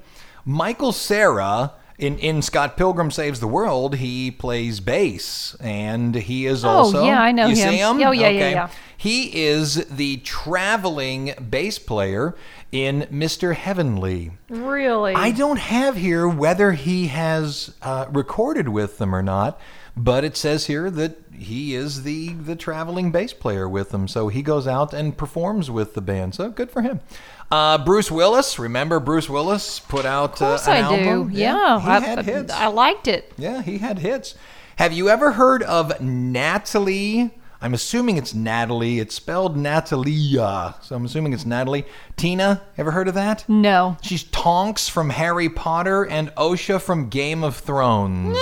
Michael 0.45 0.91
Cera. 0.91 1.73
In, 1.97 2.17
in 2.17 2.41
Scott 2.41 2.77
Pilgrim 2.77 3.11
Saves 3.11 3.39
the 3.39 3.47
World, 3.47 3.97
he 3.97 4.31
plays 4.31 4.79
bass, 4.79 5.55
and 5.59 6.15
he 6.15 6.47
is 6.47 6.65
also. 6.65 6.97
Oh, 6.97 7.01
also. 7.01 7.05
yeah, 7.05 7.21
I 7.21 7.31
know 7.31 7.45
you 7.45 7.55
him. 7.55 7.69
See 7.69 7.77
him? 7.77 8.01
Oh, 8.01 8.11
yeah, 8.11 8.21
yeah, 8.21 8.27
Okay. 8.27 8.51
yeah. 8.53 8.69
He 8.97 9.43
is 9.43 9.85
the 9.85 10.17
traveling 10.17 11.35
bass 11.49 11.77
player 11.77 12.35
in 12.71 13.01
Mr. 13.11 13.53
Heavenly. 13.53 14.31
Really? 14.49 15.13
I 15.13 15.29
don't 15.29 15.59
have 15.59 15.95
here 15.95 16.27
whether 16.27 16.71
he 16.71 17.07
has 17.07 17.75
uh, 17.83 18.07
recorded 18.09 18.69
with 18.69 18.97
them 18.97 19.13
or 19.13 19.21
not, 19.21 19.59
but 19.97 20.23
it 20.23 20.37
says 20.37 20.67
here 20.67 20.89
that 20.91 21.17
he 21.33 21.73
is 21.75 22.03
the 22.03 22.33
the 22.33 22.55
traveling 22.55 23.11
bass 23.11 23.33
player 23.33 23.67
with 23.67 23.89
them. 23.89 24.07
So 24.07 24.27
he 24.27 24.41
goes 24.41 24.67
out 24.67 24.93
and 24.93 25.17
performs 25.17 25.69
with 25.71 25.93
the 25.95 26.01
band. 26.01 26.35
So 26.35 26.49
good 26.49 26.71
for 26.71 26.81
him. 26.81 26.99
Uh, 27.49 27.77
Bruce 27.83 28.09
Willis, 28.09 28.57
remember 28.57 28.99
Bruce 28.99 29.29
Willis 29.29 29.79
put 29.81 30.05
out 30.05 30.33
Of 30.33 30.39
course 30.39 30.67
uh, 30.67 30.71
an 30.71 30.83
I 30.85 30.89
do. 31.03 31.09
album? 31.09 31.31
Yeah, 31.33 31.79
he 31.81 31.87
I, 31.89 31.99
had 31.99 32.25
hits. 32.25 32.53
I 32.53 32.67
liked 32.67 33.07
it. 33.07 33.33
Yeah, 33.37 33.61
he 33.61 33.79
had 33.79 33.99
hits. 33.99 34.35
Have 34.77 34.93
you 34.93 35.09
ever 35.09 35.33
heard 35.33 35.61
of 35.63 35.99
Natalie? 35.99 37.31
I'm 37.63 37.73
assuming 37.75 38.17
it's 38.17 38.33
Natalie. 38.33 38.99
It's 38.99 39.13
spelled 39.13 39.55
Natalia, 39.55 40.75
so 40.81 40.95
I'm 40.95 41.05
assuming 41.05 41.33
it's 41.33 41.45
Natalie. 41.45 41.85
Tena, 42.17 42.61
ever 42.77 42.89
heard 42.91 43.07
of 43.07 43.13
that? 43.13 43.47
No. 43.47 43.97
She's 44.01 44.23
Tonks 44.23 44.89
from 44.89 45.11
Harry 45.11 45.47
Potter 45.49 46.03
and 46.07 46.29
Osha 46.35 46.81
from 46.81 47.09
Game 47.09 47.43
of 47.43 47.57
Thrones. 47.57 48.37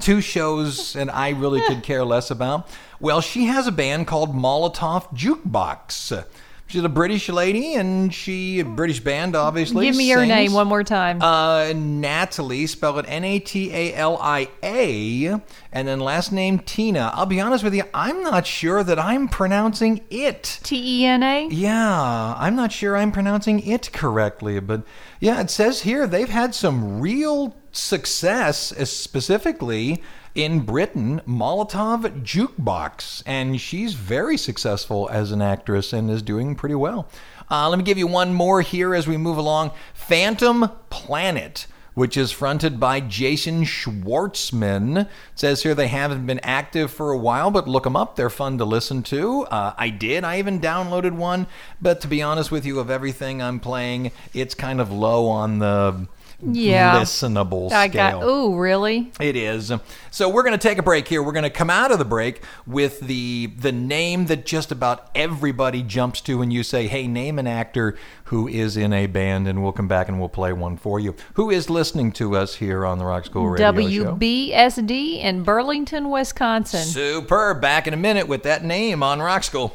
Two 0.00 0.20
shows, 0.20 0.94
and 0.96 1.10
I 1.10 1.30
really 1.30 1.60
could 1.62 1.82
care 1.82 2.04
less 2.04 2.30
about. 2.30 2.68
Well, 3.00 3.20
she 3.20 3.44
has 3.44 3.66
a 3.66 3.72
band 3.72 4.06
called 4.06 4.34
Molotov 4.34 5.12
Jukebox. 5.14 6.24
She's 6.68 6.84
a 6.84 6.88
British 6.90 7.30
lady, 7.30 7.76
and 7.76 8.12
she 8.12 8.60
a 8.60 8.64
British 8.64 9.00
band, 9.00 9.34
obviously. 9.34 9.86
Give 9.86 9.96
me 9.96 10.06
your 10.06 10.26
name 10.26 10.52
one 10.52 10.66
more 10.66 10.84
time. 10.84 11.22
Uh, 11.22 11.72
Natalie, 11.74 12.66
spell 12.66 12.98
it 12.98 13.06
N 13.08 13.24
A 13.24 13.38
T 13.38 13.72
A 13.72 13.94
L 13.94 14.18
I 14.20 14.48
A, 14.62 15.40
and 15.72 15.88
then 15.88 15.98
last 15.98 16.30
name 16.30 16.58
Tena. 16.58 17.10
I'll 17.14 17.24
be 17.24 17.40
honest 17.40 17.64
with 17.64 17.74
you, 17.74 17.84
I'm 17.94 18.22
not 18.22 18.46
sure 18.46 18.84
that 18.84 18.98
I'm 18.98 19.28
pronouncing 19.28 20.02
it. 20.10 20.60
T 20.62 21.00
E 21.00 21.06
N 21.06 21.22
A? 21.22 21.48
Yeah, 21.48 22.34
I'm 22.36 22.54
not 22.54 22.70
sure 22.70 22.98
I'm 22.98 23.12
pronouncing 23.12 23.66
it 23.66 23.90
correctly, 23.94 24.60
but 24.60 24.82
yeah, 25.20 25.40
it 25.40 25.48
says 25.48 25.82
here 25.82 26.06
they've 26.06 26.28
had 26.28 26.54
some 26.54 27.00
real 27.00 27.56
success, 27.78 28.72
specifically 28.88 30.02
in 30.34 30.60
Britain, 30.60 31.20
Molotov 31.26 32.22
Jukebox, 32.22 33.22
and 33.26 33.60
she's 33.60 33.94
very 33.94 34.36
successful 34.36 35.08
as 35.10 35.32
an 35.32 35.42
actress 35.42 35.92
and 35.92 36.10
is 36.10 36.22
doing 36.22 36.54
pretty 36.54 36.74
well. 36.74 37.08
Uh, 37.50 37.68
let 37.68 37.78
me 37.78 37.84
give 37.84 37.98
you 37.98 38.06
one 38.06 38.34
more 38.34 38.60
here 38.60 38.94
as 38.94 39.06
we 39.06 39.16
move 39.16 39.38
along. 39.38 39.70
Phantom 39.94 40.70
Planet 40.90 41.66
which 41.98 42.16
is 42.16 42.30
fronted 42.30 42.78
by 42.78 43.00
Jason 43.00 43.64
Schwartzman. 43.64 45.06
It 45.06 45.08
says 45.34 45.64
here 45.64 45.74
they 45.74 45.88
haven't 45.88 46.26
been 46.26 46.38
active 46.44 46.92
for 46.92 47.10
a 47.10 47.18
while, 47.18 47.50
but 47.50 47.66
look 47.66 47.82
them 47.82 47.96
up. 47.96 48.14
They're 48.14 48.30
fun 48.30 48.56
to 48.58 48.64
listen 48.64 49.02
to. 49.04 49.46
Uh, 49.46 49.74
I 49.76 49.90
did. 49.90 50.22
I 50.22 50.38
even 50.38 50.60
downloaded 50.60 51.16
one, 51.16 51.48
but 51.82 52.00
to 52.02 52.06
be 52.06 52.22
honest 52.22 52.52
with 52.52 52.64
you, 52.64 52.78
of 52.78 52.88
everything 52.88 53.42
I'm 53.42 53.58
playing, 53.58 54.12
it's 54.32 54.54
kind 54.54 54.80
of 54.80 54.92
low 54.92 55.26
on 55.26 55.58
the 55.58 56.06
Yeah. 56.40 57.00
listenable 57.00 57.72
I 57.72 57.88
scale. 57.88 58.20
got. 58.20 58.28
Ooh, 58.28 58.56
really? 58.56 59.10
It 59.20 59.34
is. 59.34 59.72
So 60.10 60.28
we're 60.28 60.42
going 60.42 60.56
to 60.56 60.68
take 60.68 60.78
a 60.78 60.82
break 60.82 61.08
here. 61.08 61.22
We're 61.22 61.32
going 61.32 61.42
to 61.42 61.50
come 61.50 61.68
out 61.68 61.90
of 61.90 61.98
the 61.98 62.04
break 62.04 62.42
with 62.66 63.00
the 63.00 63.46
the 63.58 63.72
name 63.72 64.26
that 64.26 64.46
just 64.46 64.70
about 64.70 65.10
everybody 65.14 65.82
jumps 65.82 66.20
to 66.22 66.38
when 66.38 66.50
you 66.50 66.62
say, 66.62 66.86
"Hey, 66.86 67.08
name 67.08 67.38
an 67.38 67.46
actor 67.46 67.96
who 68.24 68.46
is 68.46 68.76
in 68.76 68.92
a 68.92 69.06
band," 69.06 69.48
and 69.48 69.62
we'll 69.62 69.72
come 69.72 69.88
back 69.88 70.08
and 70.08 70.20
we'll 70.20 70.28
play 70.28 70.52
one 70.52 70.76
for 70.76 71.00
you. 71.00 71.16
Who 71.34 71.50
is 71.50 71.68
listening 71.68 72.12
to 72.12 72.36
us 72.36 72.56
here 72.56 72.86
on 72.86 72.98
the 72.98 73.04
Rock 73.04 73.24
School 73.24 73.48
Radio 73.48 73.72
Show? 73.72 74.16
WBSD 74.16 75.20
in 75.22 75.42
Burlington, 75.42 76.10
Wisconsin. 76.10 76.84
Superb. 76.84 77.60
Back 77.60 77.88
in 77.88 77.94
a 77.94 77.98
minute 77.98 78.28
with 78.28 78.44
that 78.44 78.64
name 78.64 79.02
on 79.02 79.20
Rock 79.20 79.42
School. 79.42 79.72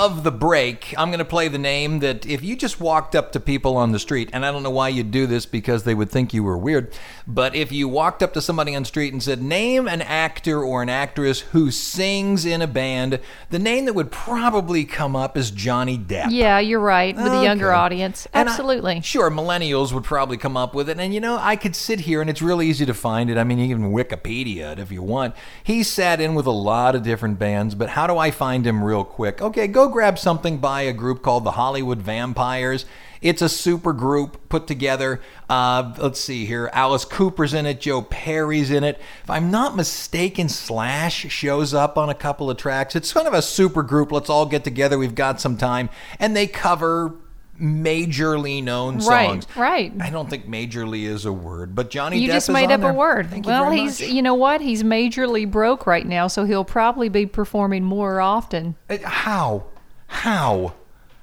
Of 0.00 0.24
the 0.24 0.30
break, 0.32 0.94
I'm 0.96 1.10
going 1.10 1.18
to 1.18 1.24
play 1.26 1.48
the 1.48 1.58
name 1.58 1.98
that 1.98 2.24
if 2.24 2.42
you 2.42 2.56
just 2.56 2.80
walked 2.80 3.14
up 3.14 3.32
to 3.32 3.40
people 3.40 3.76
on 3.76 3.92
the 3.92 3.98
street, 3.98 4.30
and 4.32 4.46
I 4.46 4.50
don't 4.50 4.62
know 4.62 4.70
why 4.70 4.88
you'd 4.88 5.10
do 5.10 5.26
this 5.26 5.44
because 5.44 5.84
they 5.84 5.94
would 5.94 6.10
think 6.10 6.32
you 6.32 6.42
were 6.42 6.56
weird, 6.56 6.92
but 7.26 7.54
if 7.54 7.70
you 7.70 7.86
walked 7.86 8.22
up 8.22 8.32
to 8.32 8.40
somebody 8.40 8.74
on 8.74 8.82
the 8.82 8.86
street 8.86 9.12
and 9.12 9.22
said, 9.22 9.42
Name 9.42 9.86
an 9.86 10.00
actor 10.00 10.62
or 10.62 10.82
an 10.82 10.88
actress 10.88 11.40
who 11.40 11.70
sings 11.70 12.46
in 12.46 12.62
a 12.62 12.66
band, 12.66 13.20
the 13.50 13.58
name 13.58 13.84
that 13.84 13.92
would 13.92 14.10
probably 14.10 14.86
come 14.86 15.14
up 15.14 15.36
is 15.36 15.50
Johnny 15.50 15.98
Depp. 15.98 16.28
Yeah, 16.30 16.58
you're 16.58 16.80
right. 16.80 17.14
With 17.14 17.32
a 17.32 17.44
younger 17.44 17.72
audience. 17.72 18.26
And 18.32 18.48
I- 18.48 18.52
Absolutely. 18.52 19.02
sure, 19.02 19.30
millennials 19.30 19.92
would 19.92 20.04
probably 20.04 20.38
come 20.38 20.56
up 20.56 20.74
with 20.74 20.88
it. 20.88 20.98
And 20.98 21.12
you 21.12 21.20
know, 21.20 21.36
I 21.38 21.56
could 21.56 21.76
sit 21.76 22.00
here 22.00 22.22
and 22.22 22.30
it's 22.30 22.40
really 22.40 22.68
easy 22.68 22.86
to 22.86 22.94
find 22.94 23.28
it. 23.28 23.36
I 23.36 23.44
mean, 23.44 23.58
you 23.58 23.76
can 23.76 23.92
Wikipedia 23.92 24.72
it 24.72 24.78
if 24.78 24.90
you 24.90 25.02
want. 25.02 25.34
He 25.62 25.82
sat 25.82 26.22
in 26.22 26.34
with 26.34 26.46
a 26.46 26.50
lot 26.50 26.94
of 26.94 27.02
different 27.02 27.38
bands, 27.38 27.74
but 27.74 27.90
how 27.90 28.06
do 28.06 28.16
I 28.16 28.30
find 28.30 28.66
him 28.66 28.82
real 28.82 29.04
quick? 29.04 29.42
Okay, 29.42 29.66
go 29.66 29.89
grab 29.90 30.18
something 30.18 30.58
by 30.58 30.82
a 30.82 30.92
group 30.92 31.22
called 31.22 31.44
the 31.44 31.52
Hollywood 31.52 32.00
Vampires. 32.00 32.86
It's 33.20 33.42
a 33.42 33.50
super 33.50 33.92
group 33.92 34.48
put 34.48 34.66
together. 34.66 35.20
Uh, 35.48 35.92
let's 35.98 36.18
see 36.18 36.46
here. 36.46 36.70
Alice 36.72 37.04
Cooper's 37.04 37.52
in 37.52 37.66
it. 37.66 37.80
Joe 37.80 38.00
Perry's 38.00 38.70
in 38.70 38.82
it. 38.82 38.98
If 39.22 39.28
I'm 39.28 39.50
not 39.50 39.76
mistaken, 39.76 40.48
Slash 40.48 41.26
shows 41.30 41.74
up 41.74 41.98
on 41.98 42.08
a 42.08 42.14
couple 42.14 42.48
of 42.50 42.56
tracks. 42.56 42.96
It's 42.96 43.12
kind 43.12 43.28
of 43.28 43.34
a 43.34 43.42
super 43.42 43.82
group. 43.82 44.10
Let's 44.10 44.30
all 44.30 44.46
get 44.46 44.64
together. 44.64 44.96
We've 44.98 45.14
got 45.14 45.38
some 45.40 45.58
time. 45.58 45.90
And 46.18 46.34
they 46.34 46.46
cover 46.46 47.14
majorly 47.60 48.64
known 48.64 49.02
songs. 49.02 49.46
right. 49.54 49.92
right. 49.92 49.92
I 50.00 50.08
don't 50.10 50.30
think 50.30 50.46
majorly 50.46 51.02
is 51.02 51.26
a 51.26 51.32
word, 51.32 51.74
but 51.74 51.90
Johnny 51.90 52.18
You 52.18 52.28
Depp 52.30 52.32
just 52.32 52.48
is 52.48 52.52
made 52.54 52.70
up 52.70 52.80
there. 52.80 52.90
a 52.90 52.94
word. 52.94 53.28
Thank 53.28 53.46
well, 53.46 53.64
very 53.64 53.80
he's 53.80 54.00
much. 54.00 54.10
you 54.10 54.22
know 54.22 54.34
what? 54.34 54.62
He's 54.62 54.82
majorly 54.82 55.50
broke 55.50 55.86
right 55.86 56.06
now, 56.06 56.26
so 56.26 56.44
he'll 56.44 56.64
probably 56.64 57.10
be 57.10 57.26
performing 57.26 57.84
more 57.84 58.20
often. 58.20 58.76
Uh, 58.88 58.96
How? 59.04 59.66
How? 60.10 60.74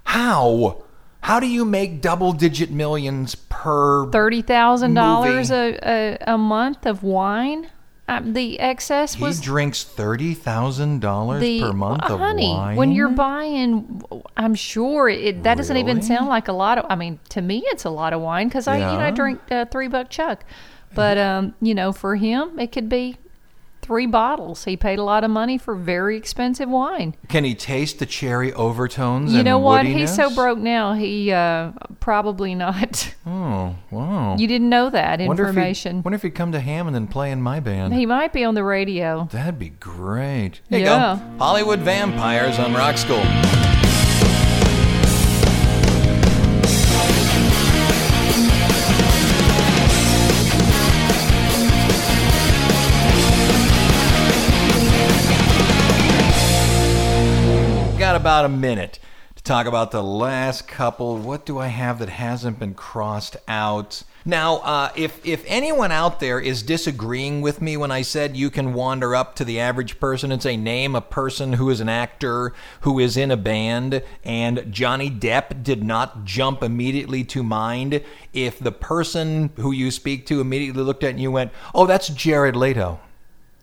How? 0.06 0.84
How 1.22 1.40
do 1.40 1.48
you 1.48 1.66
make 1.66 2.02
double 2.02 2.32
digit 2.32 2.72
millions 2.72 3.36
per 3.36 4.10
Thirty 4.12 4.42
thousand 4.42 4.94
dollars 4.94 5.52
a 5.52 6.18
a 6.26 6.38
month 6.38 6.86
of 6.86 7.04
wine. 7.04 7.70
Um, 8.10 8.32
the 8.32 8.58
excess 8.62 9.16
He 9.16 9.22
was 9.24 9.40
He 9.40 9.46
drinks 9.46 9.84
thirty 9.84 10.34
thousand 10.34 11.02
dollars 11.02 11.44
per 11.44 11.74
month 11.74 12.04
uh, 12.04 12.14
of 12.14 12.20
honey. 12.20 12.50
wine. 12.50 12.78
When 12.78 12.94
you're 12.94 13.10
buying, 13.10 14.02
I'm 14.38 14.56
sure 14.56 15.10
it 15.10 15.44
that 15.44 15.58
doesn't 15.58 15.76
even 15.76 16.02
sound 16.02 16.30
like 16.30 16.48
a 16.48 16.54
lot 16.54 16.78
of. 16.78 16.86
I 16.90 16.96
mean, 16.96 17.20
to 17.30 17.42
me, 17.42 17.64
it's 17.68 17.84
a 17.84 17.90
lot 17.90 18.14
of 18.14 18.22
wine 18.22 18.48
because 18.48 18.66
I 18.68 18.78
you 18.78 18.98
know 18.98 19.04
I 19.04 19.12
drink 19.12 19.42
uh, 19.52 19.66
three 19.66 19.90
buck 19.90 20.10
chuck, 20.10 20.46
but 20.96 21.18
um, 21.18 21.56
you 21.62 21.76
know, 21.76 21.92
for 21.92 22.16
him, 22.16 22.58
it 22.58 22.72
could 22.72 22.88
be 22.88 23.18
three 23.88 24.06
bottles. 24.06 24.66
He 24.66 24.78
paid 24.78 25.00
a 25.00 25.04
lot 25.04 25.24
of 25.24 25.32
money 25.32 25.58
for 25.58 25.74
very 25.76 26.16
expensive 26.18 26.70
wine. 26.70 27.16
can 27.30 27.44
he 27.46 27.56
taste 27.56 27.98
the 28.00 28.06
cherry 28.06 28.54
overtones? 28.54 29.34
You 29.34 29.42
know 29.44 29.58
what? 29.58 29.86
He's 29.86 30.14
so 30.14 30.30
broke 30.36 30.60
now. 30.60 30.94
He 30.94 31.32
uh, 31.32 31.72
probably 32.00 32.54
not. 32.54 33.16
Oh 33.30 33.76
wow! 33.92 34.38
You 34.38 34.48
didn't 34.48 34.70
know 34.70 34.90
that 34.90 35.20
wonder 35.20 35.44
If 35.44 35.50
information. 35.50 35.98
he'd, 35.98 36.06
wonder 36.06 36.16
if 36.16 36.22
he'd 36.22 36.34
come 36.34 36.54
to 36.54 36.62
Hammond 36.62 36.96
and 36.96 37.10
play 37.12 37.30
in 37.32 37.42
my 37.42 37.60
band. 37.60 37.94
He 37.94 38.06
might 38.06 38.32
be 38.32 38.46
on 38.46 38.56
the 38.56 38.64
radio. 38.64 39.28
That'd 39.32 39.60
be 39.60 39.70
great. 39.70 40.62
Here 40.70 40.80
Yeah. 40.80 41.16
you 41.16 41.20
go. 41.20 41.38
Hollywood 41.38 41.80
Vampires 41.80 42.58
on 42.58 42.74
Rock 42.74 42.98
School. 42.98 43.24
About 58.28 58.44
a 58.44 58.50
minute 58.50 59.00
to 59.38 59.44
talk 59.44 59.66
about 59.68 59.92
the 59.92 60.04
last 60.04 60.68
couple. 60.68 61.18
What 61.18 61.46
do 61.46 61.60
I 61.60 61.68
have 61.68 62.00
that 62.00 62.10
hasn't 62.10 62.60
been 62.60 62.74
crossed 62.74 63.38
out? 63.48 64.04
Now, 64.26 64.58
uh, 64.58 64.92
if 64.98 65.26
if 65.26 65.46
anyone 65.48 65.94
out 65.94 66.20
there 66.20 66.38
is 66.38 66.62
disagreeing 66.62 67.40
with 67.40 67.62
me 67.62 67.78
when 67.78 67.90
I 67.90 68.02
said 68.02 68.36
you 68.36 68.50
can 68.50 68.74
wander 68.74 69.16
up 69.16 69.36
to 69.36 69.46
the 69.46 69.62
average 69.62 69.98
person 70.02 70.34
and 70.34 70.44
say 70.44 70.58
name 70.58 70.94
a 70.94 71.00
person 71.00 71.54
who 71.54 71.70
is 71.70 71.80
an 71.80 71.88
actor 71.88 72.54
who 72.82 73.00
is 73.00 73.16
in 73.16 73.32
a 73.32 73.38
band, 73.38 74.04
and 74.26 74.74
Johnny 74.74 75.10
Depp 75.10 75.64
did 75.64 75.82
not 75.82 76.26
jump 76.26 76.62
immediately 76.62 77.24
to 77.24 77.44
mind, 77.44 78.04
if 78.34 78.60
the 78.60 78.74
person 78.74 79.52
who 79.56 79.72
you 79.72 79.90
speak 79.90 80.26
to 80.26 80.42
immediately 80.42 80.84
looked 80.84 81.06
at 81.06 81.18
you 81.18 81.30
and 81.30 81.34
went, 81.34 81.52
"Oh, 81.74 81.86
that's 81.86 82.10
Jared 82.10 82.58
Leto." 82.58 83.00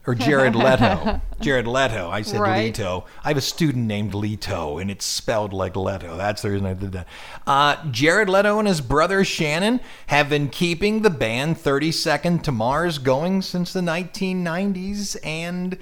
Or 0.07 0.15
Jared 0.15 0.55
Leto. 0.55 1.21
Jared 1.41 1.67
Leto. 1.67 2.11
I 2.11 2.21
said 2.23 2.41
Right. 2.41 2.65
Leto. 2.67 3.07
I 3.25 3.29
have 3.29 3.37
a 3.39 3.41
student 3.41 3.87
named 3.87 4.13
Leto, 4.15 4.77
and 4.79 4.91
it's 4.91 5.05
spelled 5.07 5.53
like 5.55 5.77
Leto. 5.77 6.17
That's 6.19 6.43
the 6.43 6.51
reason 6.51 6.67
I 6.67 6.75
did 6.75 6.93
that. 6.93 7.09
Uh, 7.47 7.77
Jared 7.91 8.29
Leto 8.29 8.59
and 8.59 8.69
his 8.69 8.83
brother 8.83 9.25
Shannon 9.25 9.81
have 10.09 10.29
been 10.29 10.51
keeping 10.51 11.03
the 11.03 11.11
band 11.11 11.57
30 11.57 11.91
Second 11.91 12.45
to 12.45 12.53
Mars 12.53 12.99
going 12.99 13.41
since 13.41 13.73
the 13.73 13.81
1990s, 13.81 15.17
and 15.25 15.79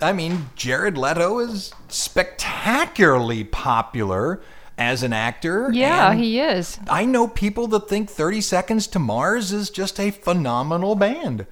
I 0.00 0.12
mean, 0.12 0.46
Jared 0.56 0.96
Leto 0.96 1.38
is 1.38 1.72
spectacularly 1.88 3.44
popular 3.44 4.40
as 4.78 5.02
an 5.02 5.12
actor. 5.12 5.70
Yeah, 5.72 6.14
he 6.14 6.40
is. 6.40 6.78
I 6.88 7.04
know 7.04 7.28
people 7.28 7.66
that 7.68 7.88
think 7.88 8.08
30 8.10 8.40
Seconds 8.40 8.86
to 8.88 8.98
Mars 8.98 9.52
is 9.52 9.70
just 9.70 10.00
a 10.00 10.10
phenomenal 10.10 10.94
band. 10.94 11.46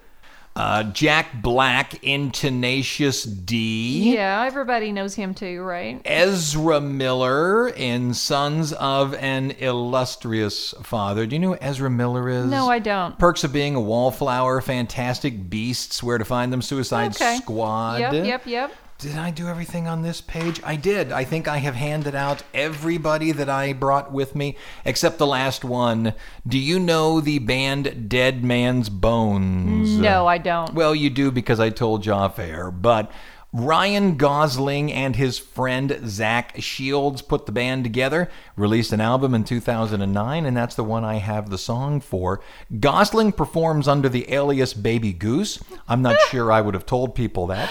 Uh, 0.57 0.83
Jack 0.83 1.43
Black 1.43 2.03
in 2.03 2.33
Tenacious 2.33 3.23
D. 3.23 4.15
Yeah, 4.15 4.45
everybody 4.47 4.91
knows 4.93 5.15
him 5.15 5.33
too, 5.33 5.63
right? 5.63 6.03
Ezra 6.05 6.81
Miller 6.81 7.69
in 7.69 8.13
Sons 8.15 8.73
of 8.73 9.15
an 9.15 9.53
Illustrious 9.53 10.75
Father. 10.83 11.25
Do 11.27 11.37
you 11.37 11.41
know 11.41 11.49
who 11.53 11.59
Ezra 11.61 11.89
Miller 11.89 12.29
is? 12.29 12.47
No, 12.47 12.69
I 12.69 12.81
don't. 12.81 13.17
Perks 13.19 13.45
of 13.45 13.53
Being 13.53 13.77
a 13.77 13.81
Wallflower, 13.81 14.61
Fantastic 14.61 15.49
Beasts, 15.49 16.03
Where 16.03 16.19
to 16.19 16.25
Find 16.25 16.53
Them, 16.53 16.63
Suicide 16.63 17.15
Okay. 17.15 17.37
Squad. 17.37 18.01
Yep, 18.01 18.27
yep, 18.27 18.47
yep. 18.47 18.73
Did 19.01 19.17
I 19.17 19.31
do 19.31 19.49
everything 19.49 19.89
on 19.89 20.03
this 20.03 20.21
page? 20.21 20.61
I 20.63 20.77
did. 20.77 21.11
I 21.11 21.25
think 21.25 21.49
I 21.49 21.57
have 21.57 21.75
handed 21.75 22.15
out 22.15 22.43
everybody 22.53 23.33
that 23.33 23.49
I 23.49 23.73
brought 23.73 24.13
with 24.13 24.35
me, 24.35 24.59
except 24.85 25.17
the 25.17 25.27
last 25.27 25.65
one. 25.65 26.13
Do 26.47 26.59
you 26.59 26.79
know 26.79 27.21
the 27.21 27.39
band 27.39 28.11
Dead 28.11 28.45
Man's 28.45 28.91
Bones? 28.91 29.97
No, 29.97 30.27
I 30.27 30.37
don't. 30.37 30.75
Well, 30.75 30.95
you 30.95 31.09
do 31.09 31.31
because 31.31 31.61
I 31.61 31.71
told 31.71 32.05
you 32.05 32.13
off 32.13 32.39
air, 32.39 32.71
but 32.71 33.11
Ryan 33.53 34.17
Gosling 34.17 34.93
and 34.93 35.17
his 35.17 35.39
friend 35.39 36.01
Zach 36.07 36.55
Shields 36.63 37.21
put 37.21 37.47
the 37.47 37.53
band 37.53 37.83
together, 37.83 38.31
released 38.55 38.93
an 38.93 39.01
album 39.01 39.35
in 39.35 39.43
2009, 39.43 40.47
and 40.47 40.57
that's 40.57 40.77
the 40.77 40.85
one 40.85 41.05
I 41.05 41.17
have 41.17 41.51
the 41.51 41.59
song 41.59 42.01
for. 42.01 42.41
Gosling 42.79 43.33
performs 43.33 43.89
under 43.89 44.09
the 44.09 44.33
alias 44.33 44.73
Baby 44.73 45.13
Goose. 45.13 45.63
I'm 45.89 46.01
not 46.01 46.21
sure 46.31 46.53
I 46.53 46.61
would 46.61 46.75
have 46.75 46.87
told 46.87 47.17
people 47.17 47.49
that, 47.49 47.71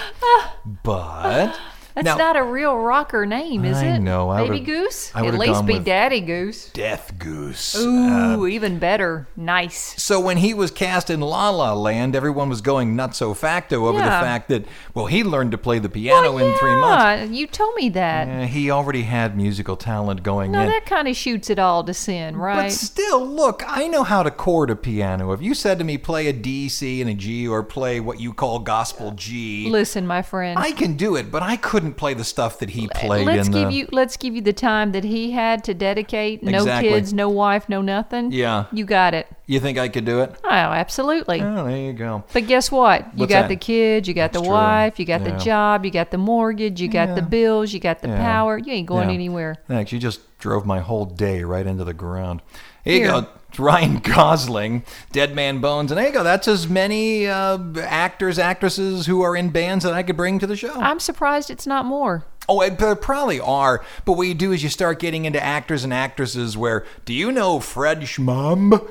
but. 0.83 1.57
That's 2.03 2.17
now, 2.17 2.33
not 2.33 2.35
a 2.37 2.43
real 2.43 2.75
rocker 2.77 3.25
name, 3.25 3.65
is 3.65 3.77
I 3.77 3.85
it? 3.95 3.99
No, 3.99 4.33
Baby 4.35 4.61
Goose? 4.61 5.11
I 5.13 5.25
At 5.25 5.35
least 5.35 5.65
be 5.65 5.79
Daddy 5.79 6.21
Goose. 6.21 6.69
Death 6.71 7.17
Goose. 7.17 7.75
Ooh, 7.77 8.47
even 8.47 8.79
better. 8.79 9.27
Nice. 9.35 10.01
So 10.01 10.19
when 10.19 10.37
he 10.37 10.53
was 10.53 10.71
cast 10.71 11.09
in 11.09 11.19
La 11.19 11.49
La 11.49 11.73
Land, 11.73 12.15
everyone 12.15 12.49
was 12.49 12.61
going 12.61 12.95
nutso 12.95 13.35
facto 13.35 13.87
over 13.87 13.97
the 13.99 14.05
fact 14.05 14.49
that, 14.49 14.65
well, 14.93 15.07
he 15.07 15.23
learned 15.23 15.51
to 15.51 15.57
play 15.57 15.79
the 15.79 15.89
piano 15.89 16.37
in 16.37 16.55
three 16.57 16.75
months. 16.75 17.29
Yeah, 17.31 17.37
you 17.37 17.47
told 17.47 17.75
me 17.75 17.89
that. 17.89 18.27
Eh, 18.27 18.45
he 18.45 18.71
already 18.71 19.03
had 19.03 19.35
musical 19.35 19.75
talent 19.75 20.23
going 20.23 20.51
No, 20.51 20.61
in. 20.61 20.69
that 20.69 20.85
kind 20.85 21.07
of 21.07 21.15
shoots 21.15 21.49
it 21.49 21.59
all 21.59 21.83
to 21.83 21.93
sin, 21.93 22.37
right? 22.37 22.63
But 22.63 22.71
still, 22.71 23.25
look, 23.25 23.63
I 23.67 23.87
know 23.87 24.03
how 24.03 24.23
to 24.23 24.31
chord 24.31 24.69
a 24.69 24.75
piano. 24.75 25.31
If 25.33 25.41
you 25.41 25.53
said 25.53 25.77
to 25.79 25.83
me, 25.83 25.97
play 25.97 26.27
a 26.27 26.33
D, 26.33 26.69
C, 26.69 27.01
and 27.01 27.09
a 27.09 27.13
G, 27.13 27.47
or 27.47 27.63
play 27.63 27.99
what 27.99 28.19
you 28.19 28.33
call 28.33 28.59
gospel 28.59 29.11
G, 29.11 29.69
Listen, 29.69 30.05
my 30.07 30.21
friend. 30.21 30.57
I 30.59 30.71
can 30.71 30.95
do 30.95 31.15
it, 31.15 31.31
but 31.31 31.43
I 31.43 31.57
couldn't 31.57 31.88
play 31.97 32.13
the 32.13 32.23
stuff 32.23 32.59
that 32.59 32.71
he 32.71 32.87
played 32.87 33.25
let's 33.25 33.49
give 33.49 33.69
the. 33.69 33.73
you 33.73 33.87
let's 33.91 34.17
give 34.17 34.35
you 34.35 34.41
the 34.41 34.53
time 34.53 34.91
that 34.93 35.03
he 35.03 35.31
had 35.31 35.63
to 35.65 35.73
dedicate. 35.73 36.43
No 36.43 36.59
Exactly. 36.59 36.89
kids, 36.89 37.13
no 37.13 37.29
wife, 37.29 37.67
no 37.69 37.81
nothing. 37.81 38.31
Yeah. 38.31 38.65
You 38.71 38.85
got 38.85 39.13
it. 39.13 39.27
You 39.45 39.59
think 39.59 39.77
I 39.77 39.89
could 39.89 40.05
do 40.05 40.21
it? 40.21 40.35
Oh, 40.43 40.49
absolutely. 40.49 41.41
Oh, 41.41 41.65
there 41.65 41.77
you 41.77 41.93
go. 41.93 42.23
But 42.33 42.47
guess 42.47 42.71
what? 42.71 43.01
You 43.13 43.19
What's 43.21 43.29
got 43.31 43.41
that? 43.43 43.47
the 43.49 43.55
kids, 43.55 44.07
you 44.07 44.13
got 44.13 44.31
That's 44.31 44.41
the 44.43 44.47
true. 44.47 44.53
wife, 44.55 44.99
you 44.99 45.05
got 45.05 45.21
Yeah. 45.21 45.37
the 45.37 45.43
job, 45.43 45.85
you 45.85 45.91
got 45.91 46.11
the 46.11 46.17
mortgage, 46.19 46.79
you 46.81 46.87
got 46.87 47.15
the 47.15 47.21
bills, 47.21 47.73
you 47.73 47.79
got 47.79 48.01
the 48.01 48.09
Yeah. 48.09 48.17
power. 48.23 48.57
You 48.57 48.73
ain't 48.73 48.87
going 48.87 49.09
Yeah. 49.09 49.15
anywhere. 49.15 49.55
Thanks. 49.67 49.91
You 49.91 49.99
just 49.99 50.19
drove 50.39 50.65
my 50.65 50.79
whole 50.79 51.05
day 51.05 51.43
right 51.43 51.65
into 51.65 51.83
the 51.83 51.93
ground. 51.93 52.41
Here 52.83 52.93
you 52.93 52.99
Here. 53.01 53.21
go. 53.21 53.27
It's 53.49 53.59
Ryan 53.59 53.97
Gosling, 53.97 54.83
Dead 55.11 55.33
Man 55.33 55.59
Bones. 55.59 55.91
And 55.91 55.97
there 55.97 56.05
you 56.07 56.13
go. 56.13 56.23
That's 56.23 56.47
as 56.47 56.67
many 56.67 57.27
uh, 57.27 57.57
actors, 57.79 58.37
actresses 58.37 59.07
who 59.07 59.21
are 59.21 59.35
in 59.35 59.49
bands 59.49 59.83
that 59.83 59.93
I 59.93 60.03
could 60.03 60.15
bring 60.15 60.37
to 60.39 60.47
the 60.47 60.55
show. 60.55 60.73
I'm 60.73 60.99
surprised 60.99 61.49
it's 61.49 61.65
not 61.65 61.85
more. 61.85 62.25
Oh, 62.47 62.61
it 62.61 62.77
there 62.77 62.95
probably 62.95 63.39
are. 63.39 63.83
But 64.05 64.13
what 64.13 64.27
you 64.27 64.33
do 64.35 64.51
is 64.51 64.63
you 64.63 64.69
start 64.69 64.99
getting 64.99 65.25
into 65.25 65.43
actors 65.43 65.83
and 65.83 65.93
actresses 65.93 66.57
where, 66.57 66.85
do 67.05 67.13
you 67.13 67.31
know 67.31 67.59
Fred 67.59 68.01
Schmum? 68.01 68.87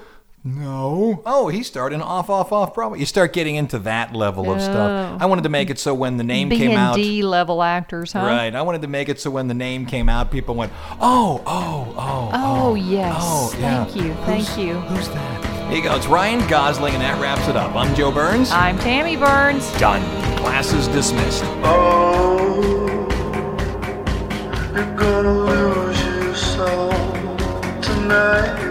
No. 0.57 1.23
Oh, 1.27 1.49
he's 1.49 1.67
starting 1.67 2.01
off, 2.01 2.31
off, 2.31 2.53
off. 2.53 2.73
Probably 2.73 3.01
you 3.01 3.07
start 3.07 3.35
getting 3.35 3.57
into 3.57 3.79
that 3.81 4.15
level 4.15 4.51
of 4.51 4.63
stuff. 4.63 5.21
I 5.21 5.27
wanted 5.27 5.43
to 5.43 5.51
make 5.51 5.69
it 5.69 5.79
so 5.79 5.93
when 5.93 6.17
the 6.17 6.25
name 6.25 6.49
B 6.49 6.57
came 6.57 6.71
and 6.71 6.79
out, 6.79 6.97
D 6.97 7.23
level 7.23 7.63
actors, 7.63 8.13
huh? 8.13 8.21
right? 8.21 8.55
I 8.55 8.63
wanted 8.63 8.81
to 8.83 8.89
make 8.89 9.09
it 9.11 9.21
so 9.21 9.31
when 9.31 9.49
the 9.49 9.55
name 9.55 9.85
came 9.85 10.09
out, 10.09 10.31
people 10.31 10.55
went, 10.55 10.73
"Oh, 11.01 11.43
oh, 11.47 11.95
oh, 11.97 12.31
Oh, 12.33 12.71
oh 12.71 12.75
yes. 12.75 13.15
Oh, 13.19 13.55
yeah. 13.59 13.85
Thank 13.85 13.97
you. 14.05 14.15
Thank 14.25 14.59
you. 14.59 14.75
Who's 14.75 15.09
that? 15.11 15.69
Here 15.69 15.77
you 15.77 15.83
go. 15.83 15.95
It's 15.97 16.07
Ryan 16.07 16.47
Gosling, 16.49 16.95
and 16.95 17.03
that 17.03 17.21
wraps 17.21 17.47
it 17.47 17.57
up. 17.57 17.75
I'm 17.77 17.95
Joe 17.95 18.11
Burns. 18.11 18.51
I'm 18.51 18.79
Tammy 18.79 19.17
Burns. 19.17 19.71
Done. 19.79 20.01
Class 20.39 20.73
is 20.73 20.89
dismissed. 20.89 21.45
Oh, 21.63 23.07
you're 24.75 24.97
gonna 24.97 25.33
lose 25.45 26.03
your 26.07 26.35
soul 26.35 26.91
tonight. 27.83 28.68